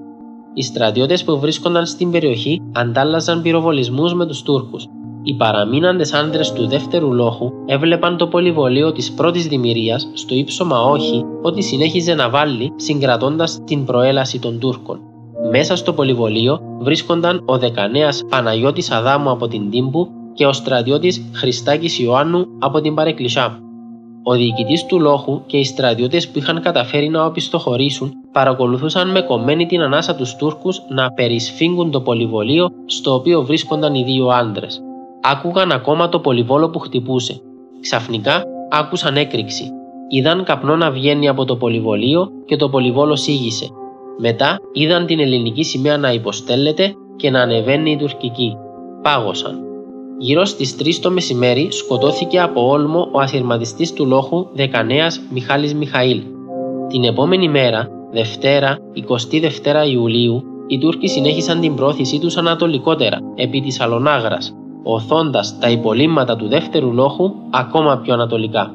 Οι 0.54 0.62
στρατιώτες 0.62 1.24
που 1.24 1.40
βρίσκονταν 1.40 1.86
στην 1.86 2.12
περιοχή 2.12 2.62
αντάλλαζαν 2.72 3.42
πυροβολισμούς 3.42 4.14
με 4.14 4.26
τους 4.26 4.42
Τούρκους. 4.42 4.86
Οι 5.24 5.34
παραμείναντες 5.34 6.14
άντρες 6.14 6.54
του 6.54 6.68
δεύτερου 6.68 7.14
λόχου 7.14 7.52
έβλεπαν 7.66 8.18
το 8.18 8.28
πολυβολείο 8.28 8.92
της 8.92 9.12
πρώτης 9.12 9.48
δημιουργίας 9.48 10.10
στο 10.14 10.36
ύψωμα 10.36 10.82
όχι 10.82 11.26
ότι 11.42 11.62
συνέχιζε 11.62 12.14
να 12.14 12.30
βάλει 12.30 12.72
συγκρατώντας 12.76 13.62
την 13.66 13.86
προέλαση 13.86 14.40
των 14.40 14.60
Τούρκων. 14.60 15.00
Μέσα 15.52 15.76
στο 15.76 15.94
πολυβολείο 15.94 16.60
βρίσκονταν 16.80 17.44
ο 17.46 17.58
δεκανέας 17.58 18.24
Παναγιώτης 18.30 18.92
Αδάμου 18.92 19.30
από 19.30 19.48
την 19.48 19.70
Τύμπου 19.70 20.10
και 20.34 20.46
ο 20.46 20.54
στρατιώτης 20.54 21.30
Χριστάκης 21.34 22.00
Ιωάννου 22.00 22.46
από 22.60 22.82
την 22.82 22.94
Παρεκκλησιά. 22.94 23.60
Ο 24.24 24.34
διοικητής 24.34 24.86
του 24.86 25.00
λόχου 25.00 25.42
και 25.46 25.58
οι 25.58 25.64
στρατιώτες 25.64 26.30
που 26.30 26.38
είχαν 26.38 26.62
καταφέρει 26.62 27.10
να 27.10 27.26
οπισθοχωρήσουν 27.26 28.14
παρακολουθούσαν 28.32 29.12
με 29.12 29.22
κομμένη 29.22 29.66
την 29.66 29.82
ανάσα 29.82 30.16
τους 30.16 30.36
Τούρκους 30.36 30.82
να 30.90 31.12
περισφίγγουν 31.12 31.92
το 31.92 32.02
πολυβολείο 32.02 32.70
στο 32.86 33.14
οποίο 33.14 33.42
βρίσκονταν 33.42 33.96
οι 33.96 34.04
δύο 34.04 34.28
άντρες. 34.28 34.82
Άκουγαν 35.22 35.72
ακόμα 35.72 36.10
το 36.10 36.20
πολυβόλο 36.20 36.70
που 36.70 36.80
χτυπούσε. 36.80 37.42
Ξαφνικά 37.82 38.44
άκουσαν 38.72 39.18
έκρηξη. 39.18 39.72
Είδαν 40.10 40.44
καπνό 40.44 40.76
να 40.76 40.92
βγαίνει 40.92 41.28
από 41.28 41.46
το 41.46 41.56
πολυβολείο 41.56 42.32
και 42.46 42.56
το 42.56 42.70
πολυβόλο 42.70 43.16
σήγησε. 43.16 43.70
Μετά 44.20 44.60
είδαν 44.74 45.06
την 45.06 45.20
ελληνική 45.20 45.64
σημαία 45.64 45.98
να 45.98 46.14
υποστέλλεται 46.14 46.94
και 47.16 47.30
να 47.30 47.42
ανεβαίνει 47.42 47.92
η 47.92 47.98
τουρκική. 47.98 48.58
Πάγωσαν. 49.02 49.60
Γύρω 50.20 50.46
στις 50.46 50.76
3 50.80 51.00
το 51.02 51.12
μεσημέρι 51.12 51.68
σκοτώθηκε 51.72 52.40
από 52.40 52.68
όλμο 52.68 53.10
ο 53.12 53.20
αθυρματιστής 53.20 53.94
του 53.94 54.06
λόχου 54.06 54.48
Δεκανέας 54.54 55.22
Μιχάλης 55.30 55.74
Μιχαήλ. 55.74 56.22
Την 56.88 57.04
επόμενη 57.04 57.50
μέρα, 57.50 57.88
Δευτέρα, 58.12 58.78
22 58.94 59.88
Ιουλίου, 59.92 60.44
οι 60.68 60.78
Τούρκοι 60.78 61.08
συνέχισαν 61.08 61.60
την 61.60 61.76
πρόθεσή 61.76 62.20
τους 62.20 62.38
ανατολικότερα, 62.38 63.18
επί 63.36 63.62
της 63.62 63.80
Αλονάγρας, 63.80 64.56
οθώντας 64.84 65.60
τα 65.60 65.70
υπολείμματα 65.70 66.36
του 66.36 66.48
δεύτερου 66.48 66.94
λόχου 66.94 67.34
ακόμα 67.50 67.98
πιο 67.98 68.14
ανατολικά. 68.14 68.74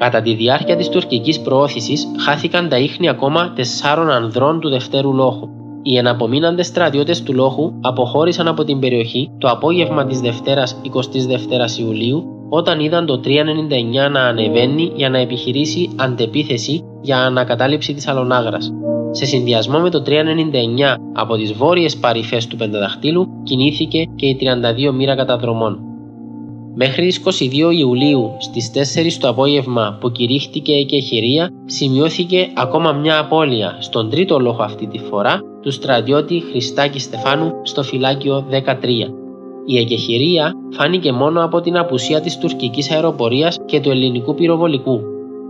Κατά 0.00 0.22
τη 0.22 0.34
διάρκεια 0.34 0.76
της 0.76 0.88
τουρκικής 0.88 1.40
προώθησης 1.40 2.06
χάθηκαν 2.18 2.68
τα 2.68 2.78
ίχνη 2.78 3.08
ακόμα 3.08 3.52
τεσσάρων 3.56 4.10
ανδρών 4.10 4.60
του 4.60 4.68
δευτέρου 4.68 5.14
λόχου. 5.14 5.48
Οι 5.82 5.96
εναπομείναντες 5.96 6.66
στρατιώτες 6.66 7.22
του 7.22 7.34
λόχου 7.34 7.72
αποχώρησαν 7.80 8.48
από 8.48 8.64
την 8.64 8.78
περιοχή 8.78 9.30
το 9.38 9.48
απόγευμα 9.48 10.06
της 10.06 10.20
Δευτέρας 10.20 10.80
22 10.84 11.78
Ιουλίου 11.78 12.24
όταν 12.48 12.80
είδαν 12.80 13.06
το 13.06 13.20
399 13.24 14.10
να 14.10 14.20
ανεβαίνει 14.20 14.92
για 14.94 15.10
να 15.10 15.18
επιχειρήσει 15.18 15.90
αντεπίθεση 15.96 16.84
για 17.00 17.18
ανακατάληψη 17.18 17.94
της 17.94 18.08
Αλονάγρας. 18.08 18.72
Σε 19.10 19.24
συνδυασμό 19.24 19.78
με 19.78 19.90
το 19.90 20.02
399 20.02 20.96
από 21.12 21.36
τις 21.36 21.52
βόρειες 21.52 21.96
παρυφές 21.96 22.46
του 22.46 22.56
Πενταδαχτύλου 22.56 23.28
κινήθηκε 23.42 24.04
και 24.16 24.26
η 24.26 24.38
32 24.88 24.92
μοίρα 24.92 25.16
καταδρομών. 25.16 25.89
Μέχρι 26.74 27.06
τις 27.06 27.22
22 27.40 27.72
Ιουλίου 27.78 28.36
στις 28.38 28.70
4 28.74 29.18
το 29.20 29.28
απόγευμα 29.28 29.98
που 30.00 30.10
κηρύχτηκε 30.10 30.72
η 30.72 30.80
εκεχηρία 30.80 31.50
σημειώθηκε 31.64 32.48
ακόμα 32.56 32.92
μια 32.92 33.18
απώλεια 33.18 33.76
στον 33.80 34.10
τρίτο 34.10 34.38
λόγο 34.38 34.62
αυτή 34.62 34.86
τη 34.86 34.98
φορά 34.98 35.40
του 35.62 35.70
στρατιώτη 35.70 36.42
Χριστάκη 36.50 36.98
Στεφάνου 36.98 37.52
στο 37.62 37.82
φυλάκιο 37.82 38.46
13. 38.50 38.54
Η 39.66 39.78
εκεχηρία 39.78 40.52
φάνηκε 40.70 41.12
μόνο 41.12 41.44
από 41.44 41.60
την 41.60 41.76
απουσία 41.76 42.20
της 42.20 42.38
τουρκικής 42.38 42.90
αεροπορίας 42.90 43.58
και 43.66 43.80
του 43.80 43.90
ελληνικού 43.90 44.34
πυροβολικού. 44.34 45.00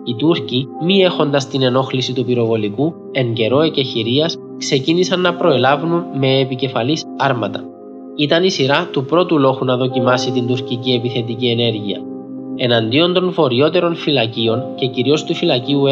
Οι 0.04 0.14
Τούρκοι, 0.14 0.68
μη 0.84 1.02
έχοντας 1.02 1.48
την 1.48 1.62
ενόχληση 1.62 2.12
του 2.12 2.24
πυροβολικού, 2.24 2.94
εν 3.12 3.32
καιρό 3.32 3.60
εκεχηρίας 3.60 4.36
ξεκίνησαν 4.58 5.20
να 5.20 5.34
προελάβουν 5.34 6.04
με 6.18 6.38
επικεφαλής 6.38 7.04
άρματα 7.16 7.64
ήταν 8.20 8.44
η 8.44 8.50
σειρά 8.50 8.88
του 8.92 9.04
πρώτου 9.04 9.38
λόγου 9.38 9.64
να 9.64 9.76
δοκιμάσει 9.76 10.30
την 10.30 10.46
τουρκική 10.46 10.92
επιθετική 10.92 11.48
ενέργεια. 11.48 12.00
Εναντίον 12.56 13.12
των 13.12 13.32
βορειότερων 13.32 13.94
φυλακίων 13.94 14.62
και 14.74 14.86
κυρίως 14.86 15.24
του 15.24 15.34
φυλακίου 15.34 15.82
1 15.84 15.88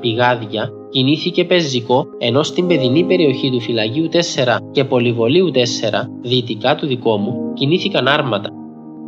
πηγάδια, 0.00 0.70
κινήθηκε 0.90 1.44
πεζικό, 1.44 2.06
ενώ 2.18 2.42
στην 2.42 2.66
παιδινή 2.66 3.04
περιοχή 3.04 3.50
του 3.50 3.60
φυλακίου 3.60 4.08
4 4.12 4.58
και 4.72 4.84
πολυβολίου 4.84 5.50
4, 5.54 5.58
δυτικά 6.22 6.74
του 6.74 6.86
δικό 6.86 7.16
μου, 7.16 7.52
κινήθηκαν 7.54 8.08
άρματα. 8.08 8.50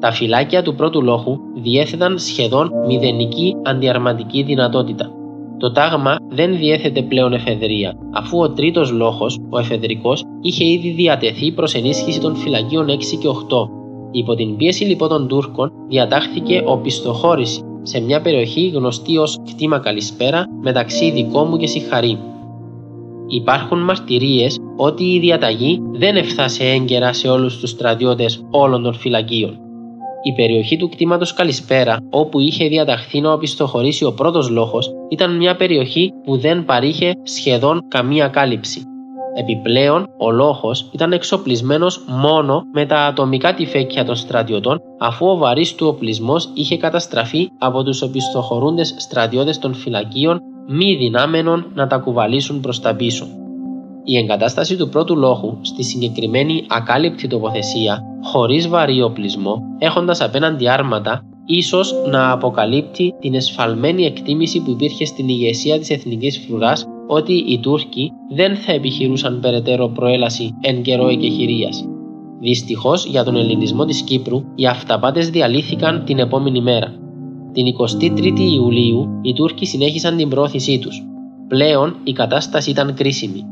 Τα 0.01 0.13
φυλάκια 0.13 0.63
του 0.63 0.75
πρώτου 0.75 1.03
λόγου 1.03 1.39
διέθεταν 1.63 2.19
σχεδόν 2.19 2.71
μηδενική 2.87 3.57
αντιαρματική 3.65 4.43
δυνατότητα. 4.43 5.11
Το 5.59 5.73
τάγμα 5.73 6.17
δεν 6.29 6.57
διέθετε 6.57 7.03
πλέον 7.03 7.33
εφεδρεία, 7.33 7.93
αφού 8.13 8.39
ο 8.39 8.51
τρίτος 8.51 8.91
λόγο, 8.91 9.27
ο 9.51 9.59
εφεδρικός, 9.59 10.23
είχε 10.41 10.65
ήδη 10.65 10.91
διατεθεί 10.91 11.53
προς 11.53 11.75
ενίσχυση 11.75 12.21
των 12.21 12.37
φυλακίων 12.37 12.87
6 12.89 13.19
και 13.21 13.29
8. 13.29 13.69
Υπό 14.11 14.35
την 14.35 14.57
πίεση 14.57 14.85
λοιπόν 14.85 15.09
των 15.09 15.29
Τούρκων, 15.29 15.73
διατάχθηκε 15.89 16.63
οπισθοχώρηση 16.65 17.63
σε 17.83 18.01
μια 18.01 18.21
περιοχή 18.21 18.69
γνωστή 18.69 19.19
ως 19.19 19.39
κτήμα 19.45 19.79
Καλησπέρα 19.79 20.47
μεταξύ 20.63 21.11
δικό 21.11 21.45
μου 21.45 21.57
και 21.57 21.67
Σιχαρή. 21.67 22.19
Υπάρχουν 23.29 23.79
μαρτυρίες 23.79 24.59
ότι 24.77 25.05
η 25.05 25.19
διαταγή 25.19 25.81
δεν 25.93 26.17
έφτασε 26.17 26.65
έγκαιρα 26.65 27.13
σε 27.13 27.29
όλους 27.29 27.59
τους 27.59 27.71
στρατιώτες 27.71 28.45
όλων 28.51 28.83
των 28.83 28.95
φυλακίων. 28.95 29.64
Η 30.27 30.33
περιοχή 30.33 30.77
του 30.77 30.89
κτήματος 30.89 31.33
Καλησπέρα, 31.35 31.97
όπου 32.11 32.41
είχε 32.41 32.69
διαταχθεί 32.69 33.21
να 33.21 33.33
οπισθοχωρήσει 33.33 34.05
ο 34.05 34.13
πρώτος 34.13 34.49
λόγος, 34.49 34.91
ήταν 35.09 35.37
μια 35.37 35.57
περιοχή 35.57 36.13
που 36.25 36.37
δεν 36.37 36.65
παρήχε 36.65 37.13
σχεδόν 37.23 37.81
καμία 37.89 38.29
κάλυψη. 38.29 38.83
Επιπλέον, 39.35 40.07
ο 40.19 40.31
λόγος 40.31 40.91
ήταν 40.93 41.13
εξοπλισμένος 41.13 42.05
μόνο 42.07 42.63
με 42.73 42.87
τα 42.87 42.99
ατομικά 42.99 43.55
τυφέκια 43.55 44.05
των 44.05 44.17
στρατιωτών, 44.17 44.81
αφού 44.99 45.27
ο 45.27 45.37
βαρύς 45.37 45.75
του 45.75 45.87
οπλισμός 45.87 46.51
είχε 46.55 46.77
καταστραφεί 46.77 47.49
από 47.59 47.83
τους 47.83 48.03
οπισθοχωρούντες 48.03 48.95
στρατιώτες 48.99 49.59
των 49.59 49.75
φυλακίων, 49.75 50.41
μη 50.69 50.95
δυνάμενων 50.97 51.71
να 51.75 51.87
τα 51.87 51.99
κουβαλήσουν 51.99 52.61
προς 52.61 52.81
τα 52.81 52.95
πίσω. 52.95 53.27
Η 54.07 54.17
εγκατάσταση 54.17 54.77
του 54.77 54.89
πρώτου 54.89 55.17
λόγου 55.17 55.59
στη 55.61 55.83
συγκεκριμένη 55.83 56.65
ακάλυπτη 56.69 57.29
τοποθεσία, 57.29 58.03
χωρίς 58.23 58.69
βαρύ 58.69 59.03
οπλισμό, 59.03 59.57
έχοντας 59.79 60.21
απέναντι 60.21 60.69
άρματα, 60.69 61.25
ίσως 61.47 61.95
να 62.11 62.31
αποκαλύπτει 62.31 63.15
την 63.21 63.35
εσφαλμένη 63.35 64.05
εκτίμηση 64.05 64.63
που 64.63 64.71
υπήρχε 64.71 65.05
στην 65.05 65.29
ηγεσία 65.29 65.79
της 65.79 65.91
εθνικής 65.91 66.39
φρουράς 66.39 66.87
ότι 67.07 67.33
οι 67.33 67.59
Τούρκοι 67.59 68.13
δεν 68.35 68.57
θα 68.57 68.73
επιχειρούσαν 68.73 69.41
περαιτέρω 69.41 69.89
προέλαση 69.89 70.55
εν 70.61 70.83
καιρό 70.83 71.09
εκεχηρίας. 71.09 71.85
Δυστυχώς 72.41 73.07
για 73.07 73.25
τον 73.25 73.37
ελληνισμό 73.37 73.85
της 73.85 74.03
Κύπρου, 74.03 74.43
οι 74.55 74.67
αυταπάτες 74.67 75.31
διαλύθηκαν 75.31 76.05
την 76.05 76.19
επόμενη 76.19 76.61
μέρα. 76.61 76.95
Την 77.53 77.67
23η 77.67 78.53
Ιουλίου, 78.55 79.21
οι 79.23 79.33
Τούρκοι 79.33 79.67
συνέχισαν 79.67 80.17
την 80.17 80.29
πρόθεσή 80.29 80.79
τους. 80.79 81.03
Πλέον 81.49 81.97
η 82.05 82.13
κατάσταση 82.13 82.71
ήταν 82.71 82.95
κρίσιμη 82.95 83.45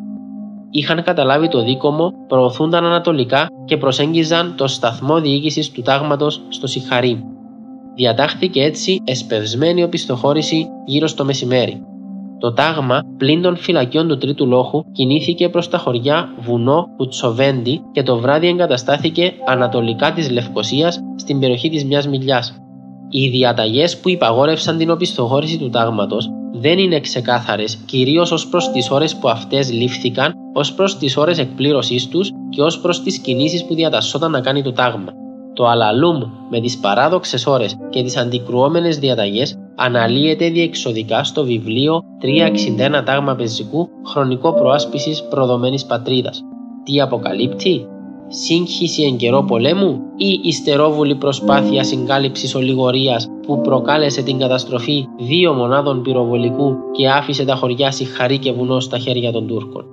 είχαν 0.72 1.02
καταλάβει 1.02 1.48
το 1.48 1.64
δίκομο, 1.64 2.12
προωθούνταν 2.28 2.84
ανατολικά 2.84 3.46
και 3.64 3.76
προσέγγιζαν 3.76 4.54
το 4.56 4.66
σταθμό 4.66 5.20
διοίκησης 5.20 5.70
του 5.70 5.82
τάγματος 5.82 6.42
στο 6.48 6.66
Σιχαρί. 6.66 7.24
Διατάχθηκε 7.94 8.62
έτσι 8.62 9.02
εσπευσμένη 9.04 9.82
οπισθοχώρηση 9.82 10.66
γύρω 10.86 11.06
στο 11.06 11.24
μεσημέρι. 11.24 11.82
Το 12.38 12.52
τάγμα, 12.52 13.02
πλην 13.16 13.42
των 13.42 13.56
φυλακιών 13.56 14.08
του 14.08 14.18
τρίτου 14.18 14.46
λόχου, 14.46 14.84
κινήθηκε 14.92 15.48
προς 15.48 15.68
τα 15.68 15.78
χωριά 15.78 16.34
Βουνό 16.38 16.86
Κουτσοβέντι 16.96 17.82
και 17.92 18.02
το 18.02 18.18
βράδυ 18.18 18.48
εγκαταστάθηκε 18.48 19.32
ανατολικά 19.46 20.12
της 20.12 20.30
Λευκοσίας 20.30 21.00
στην 21.16 21.38
περιοχή 21.38 21.68
της 21.68 21.84
μιας 21.84 22.08
μιλιάς. 22.08 22.56
Οι 23.10 23.28
διαταγές 23.28 24.00
που 24.00 24.08
υπαγόρευσαν 24.08 24.76
την 24.76 24.90
οπισθοχώρηση 24.90 25.58
του 25.58 25.68
τάγματος 25.70 26.30
δεν 26.52 26.78
είναι 26.78 27.00
ξεκάθαρες 27.00 27.76
κυρίως 27.86 28.32
ως 28.32 28.48
προς 28.48 28.70
τις 28.70 28.90
ώρες 28.90 29.16
που 29.16 29.28
αυτές 29.28 29.72
λήφθηκαν, 29.72 30.34
ως 30.52 30.72
προς 30.72 30.96
τις 30.96 31.16
ώρες 31.16 31.38
εκπλήρωσής 31.38 32.08
τους 32.08 32.30
και 32.50 32.62
ως 32.62 32.80
προς 32.80 33.02
τις 33.02 33.18
κινήσεις 33.18 33.64
που 33.64 33.74
διατασσόταν 33.74 34.30
να 34.30 34.40
κάνει 34.40 34.62
το 34.62 34.72
τάγμα. 34.72 35.12
Το 35.54 35.66
αλαλούμ 35.66 36.22
με 36.50 36.60
τις 36.60 36.78
παράδοξες 36.78 37.46
ώρες 37.46 37.76
και 37.90 38.02
τις 38.02 38.16
αντικρουόμενες 38.16 38.98
διαταγές 38.98 39.58
αναλύεται 39.76 40.48
διεξοδικά 40.48 41.24
στο 41.24 41.44
βιβλίο 41.44 42.04
361 42.98 43.02
τάγμα 43.04 43.34
πεζικού 43.34 43.88
χρονικό 44.06 44.52
προάσπισης 44.52 45.22
προδομένης 45.22 45.84
πατρίδας. 45.84 46.42
Τι 46.84 47.00
αποκαλύπτει, 47.00 47.86
σύγχυση 48.28 49.02
εν 49.02 49.16
καιρό 49.16 49.42
πολέμου 49.42 50.00
ή 50.16 50.40
ιστερόβουλη 50.42 51.14
προσπάθεια 51.14 51.84
συγκάλυψης 51.84 52.54
ολιγορίας 52.54 53.28
που 53.46 53.60
προκάλεσε 53.60 54.22
την 54.22 54.38
καταστροφή 54.38 55.06
δύο 55.18 55.52
μονάδων 55.52 56.02
πυροβολικού 56.02 56.74
και 56.92 57.08
άφησε 57.08 57.44
τα 57.44 57.54
χωριά 57.54 57.90
Σιχαρή 57.90 58.38
και 58.38 58.52
Βουνό 58.52 58.80
στα 58.80 58.98
χέρια 58.98 59.32
των 59.32 59.46
Τούρκων; 59.46 59.84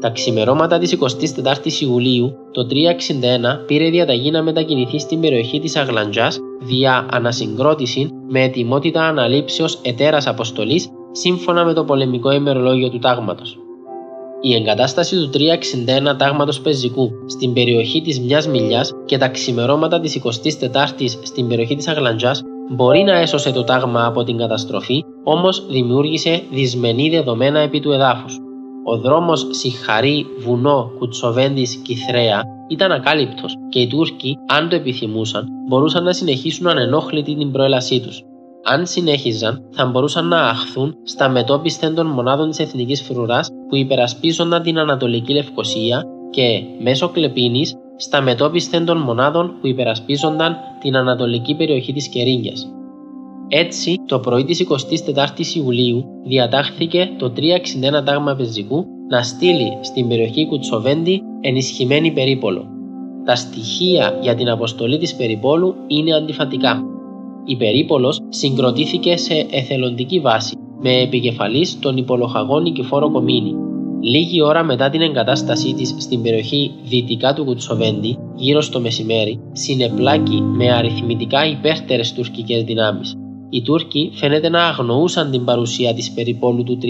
Τα 0.00 0.10
ξημερώματα 0.10 0.78
της 0.78 0.96
24η 1.00 1.80
Ιουλίου, 1.80 2.32
το 2.52 2.66
361 2.66 3.66
πήρε 3.66 3.90
διαταγή 3.90 4.30
να 4.30 4.42
μετακινηθεί 4.42 4.98
στην 4.98 5.20
περιοχή 5.20 5.60
της 5.60 5.76
Αγλαντζάς 5.76 6.38
δια 6.60 7.06
ανασυγκρότηση 7.10 8.10
με 8.28 8.42
ετοιμότητα 8.42 9.02
αναλήψεως 9.02 9.78
ετέρα 9.82 10.18
αποστολής 10.24 10.88
σύμφωνα 11.12 11.64
με 11.64 11.72
το 11.72 11.84
πολεμικό 11.84 12.32
ημερολόγιο 12.32 12.90
του 12.90 12.98
τάγματος. 12.98 13.58
Η 14.40 14.54
εγκατάσταση 14.54 15.16
του 15.16 15.30
361 16.12 16.16
τάγματος 16.16 16.60
πεζικού 16.60 17.10
στην 17.26 17.52
περιοχή 17.52 18.00
της 18.02 18.20
μιας 18.20 18.48
μιλιάς 18.48 18.92
και 19.04 19.18
τα 19.18 19.28
ξημερώματα 19.28 20.00
της 20.00 20.20
24η 20.24 21.08
στην 21.22 21.48
περιοχή 21.48 21.76
της 21.76 21.88
Αγλαντζάς 21.88 22.42
μπορεί 22.70 23.02
να 23.02 23.16
έσωσε 23.18 23.52
το 23.52 23.64
τάγμα 23.64 24.06
από 24.06 24.24
την 24.24 24.36
καταστροφή, 24.36 25.04
όμως 25.24 25.66
δημιούργησε 25.66 26.42
δυσμενή 26.50 27.08
δεδομένα 27.10 27.60
επί 27.60 27.80
του 27.80 27.92
εδάφους. 27.92 28.38
Ο 28.88 28.98
δρόμος 28.98 29.46
Σιχαρή, 29.50 30.26
Βουνό, 30.44 30.90
Κουτσοβέντης, 30.98 31.76
Κυθρέα 31.76 32.42
ήταν 32.68 32.92
ακάλυπτος 32.92 33.54
και 33.68 33.80
οι 33.80 33.86
Τούρκοι, 33.86 34.38
αν 34.46 34.68
το 34.68 34.76
επιθυμούσαν, 34.76 35.48
μπορούσαν 35.68 36.04
να 36.04 36.12
συνεχίσουν 36.12 36.66
ανενόχλητοι 36.68 37.34
την 37.34 37.52
προέλασή 37.52 38.00
τους 38.00 38.22
αν 38.68 38.86
συνέχιζαν, 38.86 39.62
θα 39.70 39.86
μπορούσαν 39.86 40.28
να 40.28 40.40
αχθούν 40.40 40.96
στα 41.02 41.28
μετόπισθεν 41.28 41.94
των 41.94 42.06
μονάδων 42.06 42.50
της 42.50 42.58
Εθνικής 42.58 43.02
Φρουράς 43.02 43.48
που 43.68 43.76
υπερασπίζονταν 43.76 44.62
την 44.62 44.78
Ανατολική 44.78 45.32
Λευκοσία 45.32 46.04
και 46.30 46.62
μέσω 46.82 47.08
κλεπίνης 47.08 47.74
στα 47.96 48.20
μετόπισθεν 48.20 48.84
των 48.84 48.98
μονάδων 48.98 49.54
που 49.60 49.66
υπερασπίζονταν 49.66 50.56
την 50.80 50.96
ανατολική 50.96 51.54
περιοχή 51.54 51.92
της 51.92 52.08
Κερίνιας. 52.08 52.75
Έτσι, 53.48 53.96
το 54.06 54.18
πρωί 54.18 54.44
της 54.44 54.66
24ης 54.68 55.54
Ιουλίου 55.56 56.04
διατάχθηκε 56.24 57.10
το 57.18 57.32
361 58.00 58.04
τάγμα 58.04 58.34
πεζικού 58.34 58.84
να 59.08 59.22
στείλει 59.22 59.78
στην 59.80 60.08
περιοχή 60.08 60.46
Κουτσοβέντη 60.46 61.20
ενισχυμένη 61.40 62.10
περίπολο. 62.12 62.66
Τα 63.24 63.34
στοιχεία 63.34 64.18
για 64.22 64.34
την 64.34 64.48
αποστολή 64.48 64.98
της 64.98 65.14
περιπόλου 65.14 65.74
είναι 65.86 66.14
αντιφατικά. 66.14 66.82
Η 67.44 67.56
περίπολος 67.56 68.20
συγκροτήθηκε 68.28 69.16
σε 69.16 69.46
εθελοντική 69.50 70.20
βάση 70.20 70.56
με 70.82 71.00
επικεφαλής 71.00 71.78
τον 71.78 71.96
υπολοχαγό 71.96 72.60
Νικηφόρο 72.60 73.10
Κομίνη. 73.10 73.54
Λίγη 74.00 74.42
ώρα 74.42 74.64
μετά 74.64 74.90
την 74.90 75.00
εγκατάστασή 75.00 75.74
της 75.74 75.94
στην 75.98 76.22
περιοχή 76.22 76.72
δυτικά 76.84 77.34
του 77.34 77.44
Κουτσοβέντη, 77.44 78.18
γύρω 78.34 78.60
στο 78.60 78.80
μεσημέρι, 78.80 79.40
συνεπλάκη 79.52 80.42
με 80.42 80.72
αριθμητικά 80.72 81.46
υπέρτερες 81.46 82.12
τουρκικές 82.12 82.62
δυνάμεις. 82.62 83.16
Οι 83.50 83.62
Τούρκοι 83.62 84.10
φαίνεται 84.14 84.48
να 84.48 84.64
αγνοούσαν 84.64 85.30
την 85.30 85.44
παρουσία 85.44 85.94
της 85.94 86.12
περιπόλου 86.12 86.62
του 86.62 86.78
361 86.82 86.84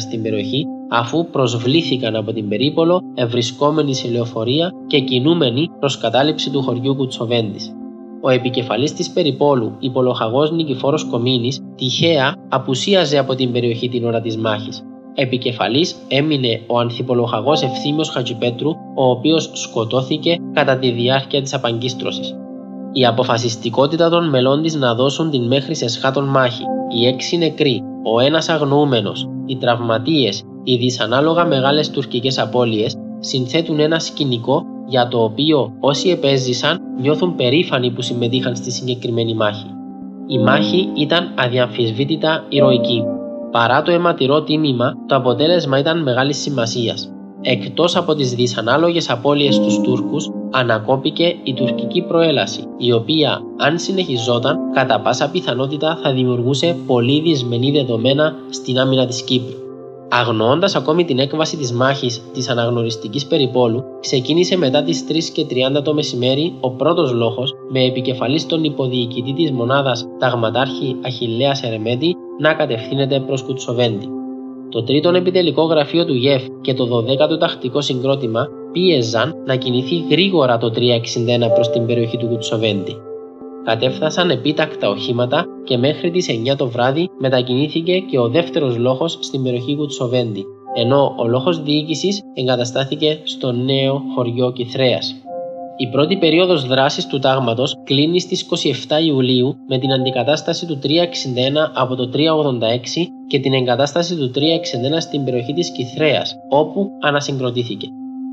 στην 0.00 0.22
περιοχή 0.22 0.64
αφού 0.90 1.26
προσβλήθηκαν 1.26 2.16
από 2.16 2.32
την 2.32 2.48
περίπολο 2.48 3.00
ευρισκόμενοι 3.14 3.94
σε 3.94 4.08
λεωφορεία 4.08 4.72
και 4.86 5.00
κινούμενοι 5.00 5.70
προς 5.78 5.98
κατάληψη 5.98 6.50
του 6.50 6.62
χωριού 6.62 6.96
Κουτσοβέντης. 6.96 7.72
Ο 8.20 8.30
επικεφαλής 8.30 8.92
της 8.92 9.10
περιπόλου, 9.10 9.76
υπολοχαγός 9.78 10.50
Νικηφόρος 10.50 11.04
Κομίνης, 11.04 11.60
τυχαία 11.76 12.34
απουσίαζε 12.48 13.18
από 13.18 13.34
την 13.34 13.52
περιοχή 13.52 13.88
την 13.88 14.04
ώρα 14.04 14.20
της 14.20 14.36
μάχης. 14.36 14.82
Επικεφαλής 15.14 15.96
έμεινε 16.08 16.62
ο 16.66 16.78
ανθιπολοχαγός 16.78 17.62
Ευθύμιος 17.62 18.08
Χατζηπέτρου, 18.08 18.70
ο 18.94 19.10
οποίος 19.10 19.50
σκοτώθηκε 19.52 20.36
κατά 20.52 20.78
τη 20.78 20.90
διάρκεια 20.90 21.42
της 21.42 21.54
απαγκίστρωσης. 21.54 22.34
Η 22.92 23.06
αποφασιστικότητα 23.06 24.08
των 24.08 24.28
μελών 24.28 24.62
της 24.62 24.74
να 24.74 24.94
δώσουν 24.94 25.30
την 25.30 25.46
μέχρι 25.46 25.74
σε 25.74 25.88
σχάτων 25.88 26.24
μάχη, 26.24 26.62
οι 26.88 27.06
έξι 27.06 27.36
νεκροί, 27.36 27.82
ο 28.14 28.20
ένας 28.20 28.48
αγνοούμενος, 28.48 29.28
οι 29.46 29.56
τραυματίες, 29.56 30.42
οι 30.62 30.76
δυσανάλογα 30.76 31.44
μεγάλες 31.44 31.90
τουρκικές 31.90 32.38
απώλειες 32.38 32.96
συνθέτουν 33.18 33.80
ένα 33.80 33.98
σκηνικό 33.98 34.62
για 34.86 35.08
το 35.08 35.22
οποίο 35.22 35.72
όσοι 35.80 36.08
επέζησαν 36.08 36.80
νιώθουν 37.00 37.34
περήφανοι 37.34 37.90
που 37.90 38.02
συμμετείχαν 38.02 38.56
στη 38.56 38.70
συγκεκριμένη 38.70 39.34
μάχη. 39.34 39.66
Η 40.26 40.38
μάχη 40.38 40.88
ήταν 40.94 41.32
αδιαμφισβήτητα 41.38 42.44
ηρωική. 42.48 43.02
Παρά 43.50 43.82
το 43.82 43.90
αιματηρό 43.90 44.42
τίμημα, 44.42 44.94
το 45.06 45.16
αποτέλεσμα 45.16 45.78
ήταν 45.78 46.02
μεγάλης 46.02 46.36
σημασίας. 46.36 47.12
Εκτός 47.50 47.96
από 47.96 48.14
τις 48.14 48.34
δυσανάλογες 48.34 49.10
απώλειες 49.10 49.54
στους 49.54 49.80
Τούρκους, 49.80 50.30
ανακόπηκε 50.50 51.36
η 51.42 51.54
τουρκική 51.54 52.02
προέλαση, 52.02 52.64
η 52.78 52.92
οποία, 52.92 53.40
αν 53.56 53.78
συνεχιζόταν, 53.78 54.56
κατά 54.72 55.00
πάσα 55.00 55.30
πιθανότητα 55.30 55.98
θα 56.02 56.12
δημιουργούσε 56.12 56.76
πολύ 56.86 57.20
δυσμενή 57.20 57.70
δεδομένα 57.70 58.34
στην 58.50 58.78
άμυνα 58.78 59.06
της 59.06 59.22
Κύπρου. 59.22 59.56
Αγνοώντας 60.08 60.76
ακόμη 60.76 61.04
την 61.04 61.18
έκβαση 61.18 61.56
της 61.56 61.72
μάχης 61.72 62.22
της 62.32 62.48
αναγνωριστικής 62.48 63.26
περιπόλου, 63.26 63.84
ξεκίνησε 64.00 64.56
μετά 64.56 64.82
τις 64.82 65.04
3 65.06 65.30
και 65.32 65.46
30 65.78 65.82
το 65.82 65.94
μεσημέρι 65.94 66.54
ο 66.60 66.70
πρώτος 66.70 67.12
λόγος 67.12 67.54
με 67.70 67.84
επικεφαλής 67.84 68.46
τον 68.46 68.64
υποδιοικητή 68.64 69.32
της 69.32 69.50
μονάδας 69.50 70.06
Ταγματάρχη 70.18 70.96
Αχηλέα 71.04 71.56
Ερεμέτη 71.62 72.14
να 72.40 72.54
κατευθύνεται 72.54 73.20
προς 73.20 73.42
Κουτσοβέντη. 73.42 74.17
Το 74.68 74.82
τρίτο 74.82 75.08
επιτελικό 75.08 75.62
γραφείο 75.62 76.04
του 76.04 76.14
ΓΕΦ 76.14 76.42
και 76.60 76.74
το 76.74 76.84
12ο 76.96 77.38
τακτικό 77.38 77.80
συγκρότημα 77.80 78.48
πίεζαν 78.72 79.34
να 79.46 79.56
κινηθεί 79.56 80.04
γρήγορα 80.10 80.58
το 80.58 80.72
361 80.76 80.80
προς 81.54 81.70
την 81.70 81.86
περιοχή 81.86 82.16
του 82.16 82.26
Κουτσοβέντη 82.26 82.96
κατέφθασαν 83.68 84.30
επίτακτα 84.30 84.88
οχήματα 84.88 85.46
και 85.64 85.76
μέχρι 85.76 86.10
τις 86.10 86.26
9 86.52 86.56
το 86.56 86.68
βράδυ 86.68 87.10
μετακινήθηκε 87.18 87.98
και 87.98 88.18
ο 88.18 88.28
δεύτερος 88.28 88.76
λόγος 88.76 89.18
στην 89.20 89.42
περιοχή 89.42 89.76
Κουτσοβέντη, 89.76 90.44
ενώ 90.74 91.14
ο 91.18 91.26
λόγος 91.26 91.62
διοίκησης 91.62 92.20
εγκαταστάθηκε 92.34 93.20
στο 93.24 93.52
νέο 93.52 94.02
χωριό 94.14 94.52
Κιθρέας. 94.52 95.14
Η 95.80 95.86
πρώτη 95.86 96.16
περίοδος 96.16 96.66
δράσης 96.66 97.06
του 97.06 97.18
τάγματος 97.18 97.76
κλείνει 97.84 98.20
στις 98.20 98.46
27 98.88 99.02
Ιουλίου 99.04 99.56
με 99.68 99.78
την 99.78 99.92
αντικατάσταση 99.92 100.66
του 100.66 100.78
361 100.82 100.88
από 101.74 101.94
το 101.94 102.10
386 102.14 102.18
και 103.26 103.38
την 103.38 103.52
εγκατάσταση 103.52 104.16
του 104.16 104.30
361 104.34 104.40
στην 104.98 105.24
περιοχή 105.24 105.52
της 105.52 105.70
Κυθρέας, 105.70 106.36
όπου 106.48 106.90
ανασυγκροτήθηκε. 107.00 107.86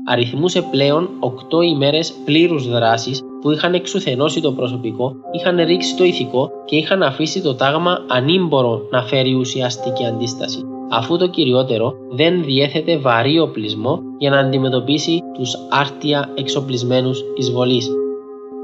Αριθμούσε 0.06 0.62
πλέον 0.70 1.08
8 1.20 1.62
ημέρες 1.62 2.12
πλήρους 2.24 2.68
δράσης 2.68 3.20
που 3.40 3.50
είχαν 3.50 3.74
εξουθενώσει 3.74 4.40
το 4.40 4.52
προσωπικό, 4.52 5.12
είχαν 5.32 5.56
ρίξει 5.56 5.96
το 5.96 6.04
ηθικό 6.04 6.50
και 6.64 6.76
είχαν 6.76 7.02
αφήσει 7.02 7.42
το 7.42 7.54
τάγμα 7.54 7.98
ανήμπορο 8.08 8.80
να 8.90 9.02
φέρει 9.02 9.34
ουσιαστική 9.34 10.06
αντίσταση 10.06 10.58
αφού 10.90 11.16
το 11.16 11.26
κυριότερο 11.26 11.92
δεν 12.10 12.44
διέθετε 12.44 12.98
βαρύ 12.98 13.38
οπλισμό 13.38 14.00
για 14.18 14.30
να 14.30 14.38
αντιμετωπίσει 14.38 15.22
τους 15.34 15.54
άρτια 15.70 16.30
εξοπλισμένους 16.34 17.20
εισβολείς. 17.36 17.90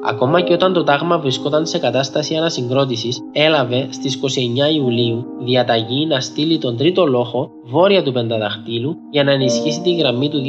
Ακόμα 0.04 0.40
και 0.40 0.52
όταν 0.52 0.72
το 0.72 0.84
τάγμα 0.84 1.18
βρισκόταν 1.18 1.66
σε 1.66 1.78
κατάσταση 1.78 2.34
ανασυγκρότησης, 2.34 3.20
έλαβε 3.32 3.88
στις 3.90 4.16
29 4.16 4.74
Ιουλίου 4.74 5.24
διαταγή 5.44 6.06
να 6.06 6.20
στείλει 6.20 6.58
τον 6.58 6.76
τρίτο 6.76 7.06
λόχο 7.06 7.50
βόρεια 7.64 8.02
του 8.02 8.12
πενταδαχτύλου 8.12 8.96
για 9.10 9.24
να 9.24 9.30
ενισχύσει 9.30 9.80
τη 9.80 9.94
γραμμή 9.94 10.28
του 10.28 10.42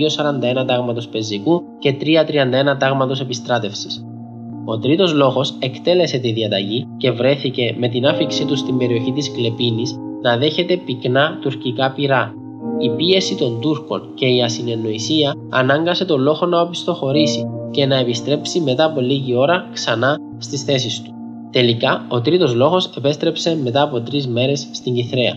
241 0.62 0.66
τάγματος 0.68 1.08
πεζικού 1.08 1.62
και 1.80 1.96
331 2.74 2.78
τάγματος 2.80 3.20
επιστράτευσης. 3.20 4.06
Ο 4.66 4.80
τρίτος 4.80 5.14
λόγος 5.14 5.56
εκτέλεσε 5.60 6.18
τη 6.18 6.32
διαταγή 6.32 6.88
και 6.98 7.12
βρέθηκε 7.12 7.76
με 7.80 7.88
την 7.88 8.06
άφηξή 8.06 8.46
του 8.46 8.56
στην 8.56 8.78
περιοχή 8.78 9.12
της 9.12 9.32
Κλεπίνης 9.32 9.98
να 10.24 10.38
δέχεται 10.38 10.78
πυκνά 10.78 11.38
τουρκικά 11.42 11.92
πυρά. 11.92 12.34
Η 12.80 12.90
πίεση 12.90 13.36
των 13.38 13.62
Τούρκων 13.62 14.02
και 14.14 14.26
η 14.26 14.42
ασυνεννοησία 14.42 15.34
ανάγκασε 15.50 16.06
τον 16.06 16.22
λόγο 16.22 16.46
να 16.46 16.62
οπισθοχωρήσει 16.62 17.46
και 17.72 17.86
να 17.86 17.96
επιστρέψει 17.96 18.60
μετά 18.60 18.86
από 18.86 19.00
λίγη 19.00 19.36
ώρα 19.36 19.70
ξανά 19.74 20.18
στις 20.38 20.64
θέσεις 20.64 21.02
του. 21.02 21.14
Τελικά, 21.52 22.06
ο 22.10 22.22
τρίτος 22.22 22.54
λόγος 22.54 22.90
επέστρεψε 22.98 23.58
μετά 23.64 23.82
από 23.82 24.02
τρεις 24.02 24.28
μέρες 24.28 24.68
στην 24.72 24.94
Κυθρέα. 24.94 25.34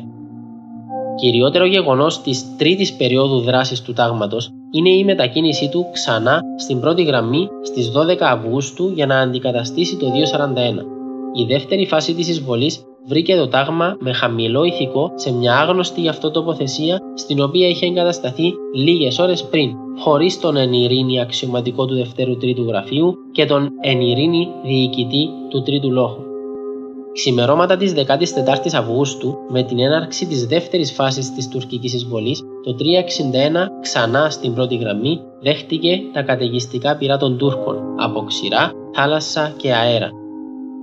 Κυριότερο 1.16 1.66
γεγονός 1.66 2.20
της 2.20 2.57
τρίτης 2.57 2.92
περίοδου 2.92 3.40
δράσης 3.40 3.83
του 3.83 3.92
τάγματος 3.92 4.51
είναι 4.70 4.90
η 4.90 5.05
μετακίνησή 5.05 5.68
του 5.68 5.87
ξανά 5.92 6.40
στην 6.57 6.81
πρώτη 6.81 7.03
γραμμή 7.03 7.49
στις 7.62 7.92
12 7.94 8.16
Αυγούστου 8.20 8.90
για 8.94 9.07
να 9.07 9.18
αντικαταστήσει 9.18 9.96
το 9.96 10.07
241. 10.07 10.12
Η 11.35 11.44
δεύτερη 11.44 11.87
φάση 11.87 12.14
της 12.14 12.29
εισβολής 12.29 12.85
βρήκε 13.07 13.37
το 13.37 13.49
τάγμα 13.49 13.97
με 14.01 14.12
χαμηλό 14.12 14.64
ηθικό 14.64 15.12
σε 15.14 15.33
μια 15.33 15.57
άγνωστη 15.57 16.01
γι' 16.01 16.09
αυτό 16.09 16.31
τοποθεσία 16.31 16.99
στην 17.14 17.40
οποία 17.40 17.69
είχε 17.69 17.87
εγκατασταθεί 17.87 18.53
λίγες 18.75 19.19
ώρες 19.19 19.45
πριν, 19.45 19.71
χωρίς 19.99 20.40
τον 20.40 20.57
ενηρήνη 20.57 21.21
αξιωματικό 21.21 21.87
του 21.87 21.95
Δευτέρου 21.95 22.37
Τρίτου 22.37 22.64
Γραφείου 22.64 23.14
και 23.33 23.45
τον 23.45 23.69
ενηρήνη 23.81 24.49
διοικητή 24.64 25.29
του 25.51 25.62
Τρίτου 25.62 25.92
Λόγου. 25.92 26.25
Ξημερώματα 27.12 27.77
της 27.77 27.95
14η 27.97 28.75
Αυγούστου, 28.75 29.35
με 29.49 29.62
την 29.62 29.79
έναρξη 29.79 30.27
της 30.27 30.47
δεύτερης 30.47 30.92
φάσης 30.92 31.33
της 31.35 31.49
τουρκικής 31.49 31.95
εισβολής, 31.95 32.42
το 32.64 32.75
361 32.75 33.66
ξανά 33.81 34.31
στην 34.31 34.55
πρώτη 34.55 34.77
γραμμή 34.77 35.21
δέχτηκε 35.40 36.01
τα 36.12 36.23
καταιγιστικά 36.23 36.97
πυρά 36.97 37.16
των 37.16 37.38
Τούρκων 37.38 37.77
από 37.99 38.25
ξηρά, 38.25 38.73
θάλασσα 38.95 39.53
και 39.57 39.75
αέρα, 39.75 40.11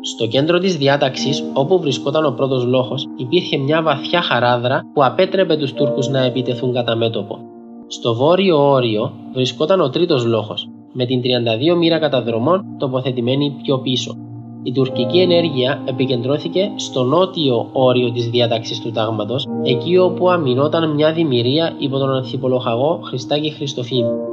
στο 0.06 0.28
κέντρο 0.28 0.60
της 0.60 0.78
διάταξης, 0.78 1.44
όπου 1.54 1.80
βρισκόταν 1.80 2.26
ο 2.26 2.32
πρώτος 2.32 2.66
λόγο, 2.66 2.96
υπήρχε 3.18 3.58
μια 3.58 3.82
βαθιά 3.82 4.22
χαράδρα 4.22 4.82
που 4.94 5.04
απέτρεπε 5.04 5.56
τους 5.56 5.74
Τούρκους 5.74 6.08
να 6.08 6.24
επιτεθούν 6.24 6.74
κατά 6.74 6.96
μέτωπο. 6.96 7.40
Στο 7.88 8.14
βόρειο 8.14 8.70
όριο 8.70 9.12
βρισκόταν 9.34 9.82
ο 9.82 9.90
τρίτος 9.90 10.26
λόγο, 10.26 10.54
με 10.94 11.06
την 11.06 11.22
32 11.22 11.76
μοίρα 11.78 12.00
καταδρομών 12.00 12.66
τοποθετημένη 12.78 13.56
πιο 13.64 13.80
πίσω. 13.80 14.18
Η 14.64 14.72
τουρκική 14.72 15.20
ενέργεια 15.20 15.82
επικεντρώθηκε 15.86 16.72
στο 16.76 17.04
νότιο 17.04 17.70
όριο 17.72 18.12
της 18.12 18.30
διάταξης 18.30 18.82
του 18.82 18.92
τάγματος, 18.92 19.48
εκεί 19.64 19.98
όπου 19.98 20.30
αμυνόταν 20.30 20.94
μια 20.94 21.14
δημιουργία 21.14 21.76
υπό 21.78 21.98
τον 21.98 22.16
ανθιπολογαγό 22.16 23.00
Χριστάκη 23.04 23.52
Χριστοφίμη. 23.52 24.33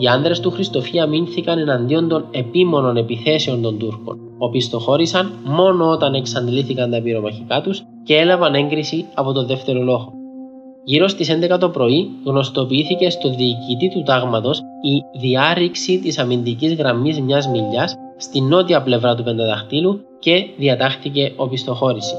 Οι 0.00 0.06
άνδρες 0.06 0.40
του 0.40 0.50
Χριστοφία 0.50 1.02
αμήνθηκαν 1.02 1.58
εναντίον 1.58 2.08
των 2.08 2.24
επίμονων 2.30 2.96
επιθέσεων 2.96 3.62
των 3.62 3.78
Τούρκων. 3.78 4.18
Οπισθοχώρησαν 4.38 5.32
μόνο 5.44 5.90
όταν 5.90 6.14
εξαντλήθηκαν 6.14 6.90
τα 6.90 7.02
πυρομαχικά 7.02 7.60
τους 7.60 7.82
και 8.04 8.16
έλαβαν 8.16 8.54
έγκριση 8.54 9.04
από 9.14 9.32
τον 9.32 9.46
δεύτερο 9.46 9.82
λόγο. 9.82 10.12
Γύρω 10.84 11.08
στις 11.08 11.38
11 11.52 11.58
το 11.58 11.68
πρωί 11.68 12.10
γνωστοποιήθηκε 12.24 13.10
στο 13.10 13.28
διοικητή 13.28 13.88
του 13.94 14.02
τάγματος 14.02 14.58
η 14.58 15.18
διάρρηξη 15.18 15.98
της 15.98 16.18
αμυντικής 16.18 16.74
γραμμής 16.74 17.20
μιας 17.20 17.48
μιλιάς 17.48 17.96
στη 18.16 18.40
νότια 18.40 18.82
πλευρά 18.82 19.14
του 19.14 19.22
πενταδαχτύλου 19.22 20.00
και 20.18 20.46
διατάχθηκε 20.58 21.32
οπισθοχώρηση. 21.36 22.14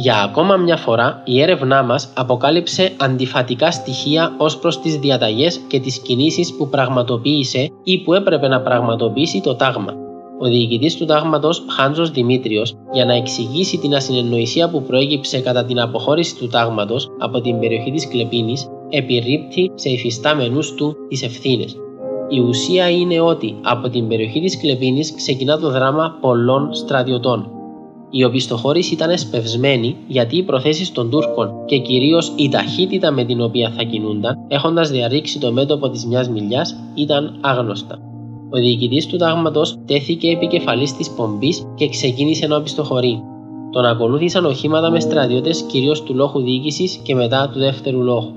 Για 0.00 0.22
ακόμα 0.22 0.56
μια 0.56 0.76
φορά, 0.76 1.22
η 1.24 1.40
έρευνά 1.40 1.82
μας 1.82 2.12
αποκάλυψε 2.14 2.92
αντιφατικά 2.96 3.70
στοιχεία 3.70 4.34
ως 4.38 4.58
προς 4.58 4.80
τις 4.80 4.96
διαταγές 4.96 5.60
και 5.68 5.80
τις 5.80 5.98
κινήσεις 5.98 6.56
που 6.56 6.68
πραγματοποίησε 6.68 7.70
ή 7.84 7.98
που 7.98 8.14
έπρεπε 8.14 8.48
να 8.48 8.60
πραγματοποιήσει 8.60 9.40
το 9.40 9.54
τάγμα. 9.54 9.94
Ο 10.40 10.46
διοικητής 10.46 10.96
του 10.96 11.04
τάγματος, 11.04 11.64
Χάντζος 11.68 12.10
Δημήτριος, 12.10 12.74
για 12.92 13.04
να 13.04 13.14
εξηγήσει 13.14 13.78
την 13.78 13.94
ασυνεννοησία 13.94 14.70
που 14.70 14.82
προέκυψε 14.82 15.40
κατά 15.40 15.64
την 15.64 15.80
αποχώρηση 15.80 16.36
του 16.36 16.48
τάγματος 16.48 17.08
από 17.18 17.40
την 17.40 17.58
περιοχή 17.58 17.90
της 17.90 18.08
Κλεπίνης, 18.08 18.68
επιρρύπτει 18.88 19.70
σε 19.74 19.90
υφιστάμενους 19.90 20.74
του 20.74 20.96
τις 21.08 21.22
ευθύνες. 21.22 21.76
Η 22.28 22.40
ουσία 22.40 22.90
είναι 22.90 23.20
ότι 23.20 23.56
από 23.62 23.88
την 23.88 24.08
περιοχή 24.08 24.40
της 24.40 24.58
Κλεπίνης 24.58 25.14
ξεκινά 25.14 25.58
το 25.58 25.70
δράμα 25.70 26.18
πολλών 26.20 26.74
στρατιωτών, 26.74 27.50
η 28.10 28.24
οπισθοχώρηση 28.24 28.94
ήταν 28.94 29.10
εσπευσμένη 29.10 29.96
γιατί 30.06 30.36
οι 30.36 30.42
προθέσεις 30.42 30.92
των 30.92 31.10
Τούρκων 31.10 31.50
και 31.66 31.78
κυρίως 31.78 32.32
η 32.36 32.48
ταχύτητα 32.48 33.10
με 33.10 33.24
την 33.24 33.40
οποία 33.40 33.72
θα 33.76 33.82
κινούνταν, 33.82 34.34
έχοντας 34.48 34.90
διαρρήξει 34.90 35.38
το 35.38 35.52
μέτωπο 35.52 35.90
της 35.90 36.06
μιας 36.06 36.28
μιλιάς, 36.28 36.76
ήταν 36.94 37.38
άγνωστα. 37.40 37.98
Ο 38.50 38.58
διοικητής 38.58 39.06
του 39.06 39.16
τάγματος 39.16 39.78
τέθηκε 39.86 40.30
επικεφαλής 40.30 40.96
της 40.96 41.10
πομπής 41.10 41.66
και 41.74 41.88
ξεκίνησε 41.88 42.46
να 42.46 42.56
οπισθοχωρεί. 42.56 43.22
Τον 43.72 43.84
ακολούθησαν 43.84 44.44
οχήματα 44.44 44.90
με 44.90 45.00
στρατιώτες 45.00 45.62
κυρίως 45.62 46.02
του 46.02 46.14
λόγου 46.14 46.42
διοίκησης 46.42 47.00
και 47.02 47.14
μετά 47.14 47.50
του 47.52 47.58
δεύτερου 47.58 48.02
λόγου. 48.02 48.32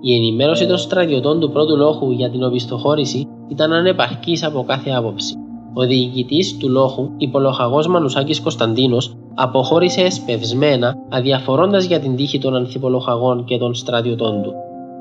Η 0.00 0.14
ενημέρωση 0.14 0.66
των 0.66 0.76
στρατιωτών 0.76 1.40
του 1.40 1.50
πρώτου 1.50 1.76
λόγου 1.76 2.10
για 2.10 2.30
την 2.30 2.44
οπισθοχώρηση 2.44 3.26
ήταν 3.48 3.72
ανεπαρκής 3.72 4.44
από 4.44 4.64
κάθε 4.64 4.90
άποψη. 4.90 5.41
Ο 5.74 5.82
διοικητή 5.82 6.56
του 6.58 6.68
λόγου, 6.68 7.10
υπολοχαγός 7.16 7.86
Μανουσάκης 7.86 8.40
Κωνσταντίνος, 8.40 9.16
αποχώρησε 9.34 10.00
εσπευσμένα, 10.00 10.94
αδιαφορώντας 11.08 11.84
για 11.84 12.00
την 12.00 12.16
τύχη 12.16 12.38
των 12.38 12.54
ανθιπολοχαγών 12.56 13.44
και 13.44 13.58
των 13.58 13.74
στρατιωτών 13.74 14.42
του. 14.42 14.52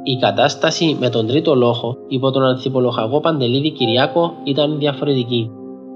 Η 0.04 0.16
κατάσταση 0.16 0.98
με 1.00 1.10
τον 1.10 1.28
τρίτο 1.28 1.56
λόγο 1.56 1.96
υπό 2.08 2.32
τον 2.32 2.44
ανθιπολοχαγό 2.44 3.20
Παντελίδη 3.20 3.72
Κυριάκο 3.72 4.34
ήταν 4.44 4.78
διαφορετική. 4.78 5.50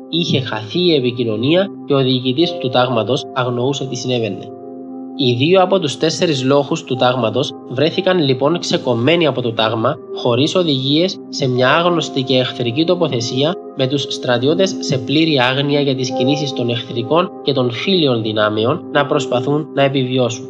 Είχε 0.10 0.40
χαθεί 0.40 0.80
η 0.80 0.94
επικοινωνία 0.94 1.68
και 1.86 1.94
ο 1.94 2.02
διοικητή 2.02 2.60
του 2.60 2.70
τάγματος 2.70 3.24
αγνοούσε 3.34 3.86
τι 3.86 3.96
συνέβαινε. 3.96 4.50
Οι 5.18 5.34
δύο 5.34 5.62
από 5.62 5.80
τους 5.80 5.98
τέσσερις 5.98 6.44
λόγους 6.44 6.84
του 6.84 6.96
τάγματος 6.96 7.54
βρέθηκαν 7.70 8.20
λοιπόν 8.20 8.60
ξεκομμένοι 8.60 9.28
από 9.28 9.42
το 9.42 9.54
τάγμα, 9.54 9.98
χωρίς 10.16 10.56
οδηγίες, 10.56 11.18
σε 11.30 11.48
μια 11.48 11.70
άγνωστη 11.70 12.22
και 12.22 12.38
εχθρική 12.38 12.86
τοποθεσία, 12.86 13.54
με 13.78 13.88
τους 13.88 14.02
στρατιώτες 14.02 14.76
σε 14.80 14.98
πλήρη 14.98 15.40
άγνοια 15.40 15.82
για 15.82 15.96
τις 15.96 16.12
κινήσεις 16.12 16.54
των 16.54 16.70
εχθρικών 16.70 17.30
και 17.44 17.54
των 17.54 17.72
φίλιων 17.72 18.22
δυνάμεων 18.22 18.82
να 18.92 19.06
προσπαθούν 19.06 19.68
να 19.74 19.84
επιβιώσουν. 19.84 20.46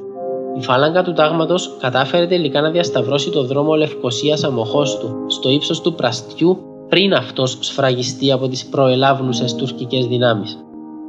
Η 0.60 0.64
φάλαγγα 0.64 1.04
του 1.04 1.14
τάγματος 1.14 1.76
κατάφερε 1.80 2.28
τελικά 2.28 2.62
να 2.62 2.70
διασταυρώσει 2.70 3.30
το 3.30 3.44
δρόμο 3.44 3.76
Λευκοσίας 3.76 4.44
Αμοχώστου 4.44 5.16
στο 5.28 5.50
ύψος 5.50 5.82
του 5.82 5.94
Πραστιού 5.94 6.58
πριν 6.90 7.14
αυτός 7.14 7.58
σφραγιστεί 7.60 8.32
από 8.32 8.48
τις 8.48 8.66
προελάβνουσες 8.66 9.56
τουρκικές 9.56 10.06
δυνάμεις. 10.06 10.65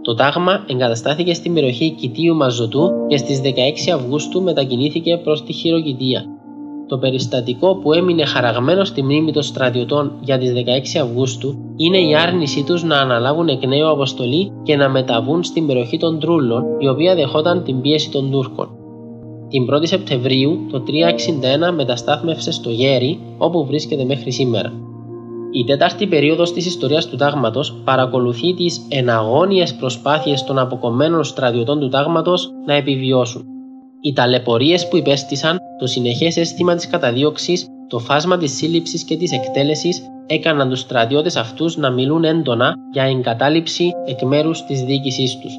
Το 0.06 0.14
τάγμα 0.14 0.64
εγκαταστάθηκε 0.66 1.34
στην 1.34 1.54
περιοχή 1.54 1.90
Κιτίου 1.90 2.34
Μαζωτού 2.34 2.90
και 3.08 3.16
στις 3.16 3.40
16 3.44 3.48
Αυγούστου 3.94 4.42
μετακινήθηκε 4.42 5.16
προς 5.16 5.42
τη 5.42 5.52
Χειροκητία. 5.52 6.24
Το 6.88 6.98
περιστατικό 6.98 7.76
που 7.76 7.92
έμεινε 7.92 8.24
χαραγμένο 8.24 8.84
στη 8.84 9.02
μνήμη 9.02 9.32
των 9.32 9.42
στρατιωτών 9.42 10.12
για 10.20 10.38
τις 10.38 10.52
16 10.96 11.00
Αυγούστου 11.02 11.54
είναι 11.76 11.98
η 11.98 12.14
άρνησή 12.14 12.62
τους 12.64 12.82
να 12.82 12.96
αναλάβουν 12.96 13.48
εκ 13.48 13.66
νέου 13.66 13.88
αποστολή 13.88 14.52
και 14.62 14.76
να 14.76 14.88
μεταβούν 14.88 15.44
στην 15.44 15.66
περιοχή 15.66 15.98
των 15.98 16.20
Τρούλων, 16.20 16.64
η 16.78 16.88
οποία 16.88 17.14
δεχόταν 17.14 17.62
την 17.62 17.80
πίεση 17.80 18.10
των 18.10 18.30
Τούρκων. 18.30 18.68
Την 19.48 19.66
1η 19.74 19.86
Σεπτεμβρίου 19.86 20.66
το 20.72 20.82
361 21.70 21.74
μεταστάθμευσε 21.74 22.52
στο 22.52 22.70
Γέρι, 22.70 23.18
όπου 23.38 23.66
βρίσκεται 23.66 24.04
μέχρι 24.04 24.30
σήμερα. 24.30 24.72
Η 25.58 25.64
τέταρτη 25.64 26.06
περίοδος 26.06 26.52
της 26.52 26.66
ιστορίας 26.66 27.06
του 27.06 27.16
τάγματος 27.16 27.74
παρακολουθεί 27.84 28.54
τις 28.54 28.86
εναγώνιες 28.88 29.74
προσπάθειες 29.74 30.44
των 30.44 30.58
αποκομμένων 30.58 31.24
στρατιωτών 31.24 31.80
του 31.80 31.88
τάγματος 31.88 32.50
να 32.66 32.74
επιβιώσουν. 32.74 33.44
Οι 34.00 34.12
ταλαιπωρίες 34.12 34.88
που 34.88 34.96
υπέστησαν, 34.96 35.58
το 35.78 35.86
συνεχές 35.86 36.36
αίσθημα 36.36 36.74
της 36.74 36.86
καταδίωξης 36.86 37.66
Το 37.88 37.98
φάσμα 37.98 38.36
της 38.38 38.56
σύλληψης 38.56 39.02
και 39.02 39.16
της 39.16 39.32
εκτέλεσης 39.32 40.02
έκαναν 40.26 40.68
τους 40.68 40.80
στρατιώτες 40.80 41.36
αυτούς 41.36 41.76
να 41.76 41.90
μιλούν 41.90 42.24
έντονα 42.24 42.74
για 42.92 43.04
εγκατάλειψη 43.04 43.92
εκ 44.06 44.22
μέρους 44.22 44.64
της 44.64 44.82
διοίκησής 44.82 45.38
τους. 45.38 45.52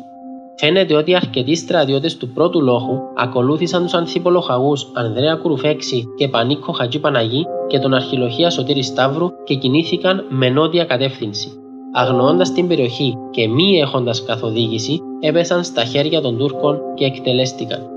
Φαίνεται 0.59 0.95
ότι 0.95 1.15
αρκετοί 1.15 1.55
στρατιώτες 1.55 2.17
του 2.17 2.29
πρώτου 2.29 2.61
λόγου 2.61 2.99
ακολούθησαν 3.15 3.83
τους 3.83 3.93
ανθιπολογαγούς 3.93 4.87
Ανδρέα 4.93 5.35
Κουρουφέξη 5.35 6.05
και 6.17 6.27
Πανίκο 6.27 6.71
Χατζή 6.71 6.99
Παναγή 6.99 7.45
και 7.67 7.79
τον 7.79 7.93
αρχιλοχία 7.93 8.49
Σωτήρη 8.49 8.83
Σταύρου 8.83 9.29
και 9.43 9.55
κινήθηκαν 9.55 10.25
με 10.29 10.49
νότια 10.49 10.85
κατεύθυνση. 10.85 11.51
Αγνοώντας 11.93 12.51
την 12.51 12.67
περιοχή 12.67 13.17
και 13.31 13.47
μη 13.47 13.79
έχοντας 13.79 14.23
καθοδήγηση, 14.23 14.99
έπεσαν 15.19 15.63
στα 15.63 15.83
χέρια 15.83 16.21
των 16.21 16.37
Τούρκων 16.37 16.79
και 16.95 17.05
εκτελέστηκαν. 17.05 17.87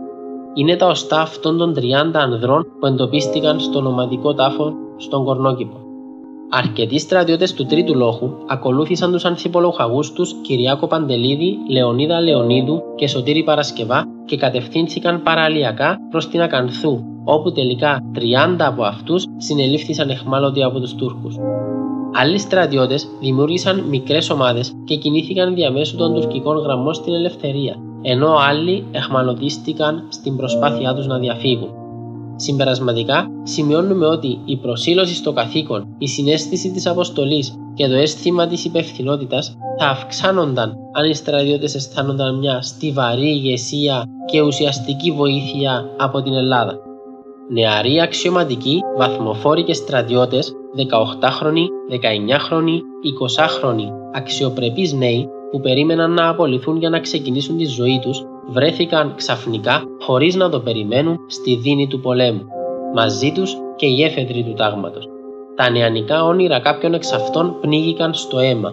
Είναι 0.54 0.76
τα 0.76 0.86
οστά 0.86 1.20
αυτών 1.20 1.58
των 1.58 1.74
30 1.74 1.80
ανδρών 2.12 2.66
που 2.80 2.86
εντοπίστηκαν 2.86 3.60
στο 3.60 3.80
νομαδικό 3.80 4.34
τάφο 4.34 4.72
στον 4.96 5.24
Κορνόκηπο. 5.24 5.89
Αρκετοί 6.52 6.98
στρατιώτες 6.98 7.54
του 7.54 7.66
Τρίτου 7.66 7.94
Λόγου 7.94 8.36
ακολούθησαν 8.46 9.12
τους 9.12 9.24
ανθιπολογαγούς 9.24 10.12
τους 10.12 10.34
Κυριάκο 10.42 10.86
Παντελίδη, 10.86 11.58
Λεωνίδα 11.68 12.20
Λεωνίδου 12.20 12.82
και 12.96 13.08
Σωτήρη 13.08 13.42
Παρασκευά 13.42 14.04
και 14.24 14.36
κατευθύνθηκαν 14.36 15.22
παραλιακά 15.22 15.98
προς 16.10 16.28
την 16.28 16.40
Ακανθού, 16.42 17.00
όπου 17.24 17.52
τελικά 17.52 18.02
30 18.14 18.20
από 18.58 18.82
αυτούς 18.82 19.24
συνελήφθησαν 19.36 20.10
εχμάλωτοι 20.10 20.62
από 20.62 20.80
τους 20.80 20.94
Τούρκους. 20.94 21.36
Άλλοι 22.12 22.38
στρατιώτες 22.38 23.08
δημιούργησαν 23.20 23.80
μικρές 23.80 24.30
ομάδες 24.30 24.72
και 24.84 24.96
κινήθηκαν 24.96 25.54
διαμέσου 25.54 25.96
των 25.96 26.14
τουρκικών 26.14 26.56
γραμμών 26.56 26.94
στην 26.94 27.14
ελευθερία, 27.14 27.76
ενώ 28.02 28.34
άλλοι 28.48 28.84
εχμαλωτίστηκαν 28.92 30.06
στην 30.08 30.36
προσπάθειά 30.36 30.94
τους 30.94 31.06
να 31.06 31.18
διαφύγουν. 31.18 31.68
Συμπερασματικά, 32.40 33.26
σημειώνουμε 33.42 34.06
ότι 34.06 34.40
η 34.44 34.56
προσήλωση 34.56 35.14
στο 35.14 35.32
καθήκον, 35.32 35.86
η 35.98 36.08
συνέστηση 36.08 36.70
της 36.70 36.86
αποστολής 36.86 37.54
και 37.74 37.88
το 37.88 37.94
αίσθημα 37.94 38.46
της 38.46 38.64
υπευθυνότητας 38.64 39.56
θα 39.78 39.86
αυξάνονταν 39.86 40.76
αν 40.92 41.10
οι 41.10 41.14
στρατιώτες 41.14 41.74
αισθάνονταν 41.74 42.38
μια 42.38 42.62
στιβαρή 42.62 43.28
ηγεσία 43.28 44.04
και 44.30 44.40
ουσιαστική 44.40 45.10
βοήθεια 45.10 45.90
από 45.98 46.22
την 46.22 46.32
Ελλάδα. 46.32 46.78
Νεαροί 47.52 48.00
αξιωματικοί, 48.00 48.80
βαθμοφόροι 48.96 49.64
και 49.64 49.74
στρατιώτες, 49.74 50.52
18χρονοι, 50.76 51.64
19χρονοι, 51.90 52.78
20χρονοι, 53.04 53.86
αξιοπρεπείς 54.12 54.92
νέοι 54.92 55.28
που 55.50 55.60
περίμεναν 55.60 56.12
να 56.12 56.28
απολυθούν 56.28 56.76
για 56.76 56.90
να 56.90 57.00
ξεκινήσουν 57.00 57.56
τη 57.56 57.64
ζωή 57.64 57.98
τους 58.02 58.24
βρέθηκαν 58.46 59.14
ξαφνικά 59.16 59.82
χωρίς 60.00 60.34
να 60.34 60.48
το 60.48 60.60
περιμένουν 60.60 61.18
στη 61.26 61.54
δίνη 61.54 61.86
του 61.86 62.00
πολέμου. 62.00 62.46
Μαζί 62.94 63.32
τους 63.32 63.56
και 63.76 63.86
οι 63.86 64.02
έφεδροι 64.02 64.42
του 64.42 64.52
τάγματος. 64.52 65.08
Τα 65.56 65.70
νεανικά 65.70 66.24
όνειρα 66.24 66.60
κάποιων 66.60 66.94
εξ 66.94 67.12
αυτών 67.12 67.56
πνίγηκαν 67.60 68.14
στο 68.14 68.38
αίμα. 68.38 68.72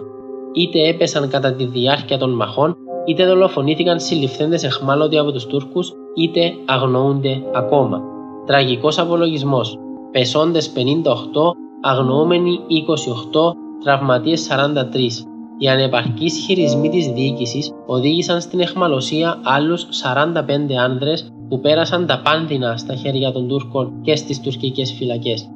Είτε 0.52 0.88
έπεσαν 0.88 1.28
κατά 1.28 1.52
τη 1.52 1.64
διάρκεια 1.64 2.18
των 2.18 2.30
μαχών, 2.30 2.76
είτε 3.04 3.26
δολοφονήθηκαν 3.26 4.00
συλληφθέντες 4.00 4.64
εχμάλωτοι 4.64 5.18
από 5.18 5.32
τους 5.32 5.46
Τούρκους, 5.46 5.92
είτε 6.14 6.52
αγνοούνται 6.64 7.42
ακόμα. 7.54 8.02
Τραγικός 8.46 8.98
απολογισμός. 8.98 9.78
Πεσόντες 10.10 10.70
58, 10.70 11.54
αγνοούμενοι 11.80 12.60
28, 12.68 13.56
τραυματίες 13.84 14.40
43. 14.40 15.26
Οι 15.60 15.68
ανεπαρκείς 15.68 16.38
χειρισμοί 16.46 16.88
της 16.88 17.06
διοίκησης 17.06 17.72
οδήγησαν 17.86 18.40
στην 18.40 18.60
εχμαλωσία 18.60 19.40
άλλους 19.44 19.86
45 20.02 20.74
άνδρες 20.84 21.32
που 21.48 21.60
πέρασαν 21.60 22.06
τα 22.06 22.20
πάνδυνα 22.24 22.76
στα 22.76 22.94
χέρια 22.94 23.32
των 23.32 23.48
Τούρκων 23.48 23.92
και 24.02 24.16
στις 24.16 24.40
τουρκικές 24.40 24.92
φυλακές. 24.92 25.50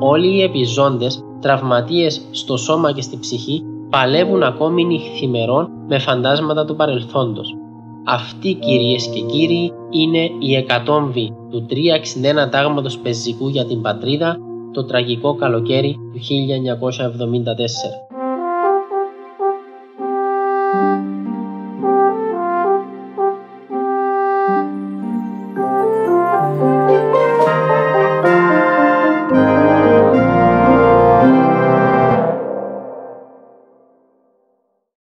Όλοι 0.00 0.36
οι 0.36 0.42
επιζώντες, 0.42 1.24
τραυματίες 1.40 2.20
στο 2.30 2.56
σώμα 2.56 2.92
και 2.92 3.02
στη 3.02 3.18
ψυχή, 3.18 3.62
παλεύουν 3.90 4.42
ακόμη 4.42 4.84
νυχθημερών 4.84 5.68
με 5.88 5.98
φαντάσματα 5.98 6.64
του 6.64 6.76
παρελθόντος. 6.76 7.54
Αυτή 8.04 8.54
κυρίες 8.54 9.06
και 9.06 9.20
κύριοι 9.20 9.72
είναι 9.90 10.30
η 10.38 10.54
εκατόμβη 10.54 11.32
του 11.50 11.66
361 11.66 12.50
τάγματος 12.50 12.98
πεζικού 12.98 13.48
για 13.48 13.64
την 13.64 13.80
πατρίδα 13.80 14.38
το 14.72 14.84
τραγικό 14.84 15.34
καλοκαίρι 15.34 15.96
του 16.12 16.18
1974. 16.18 18.09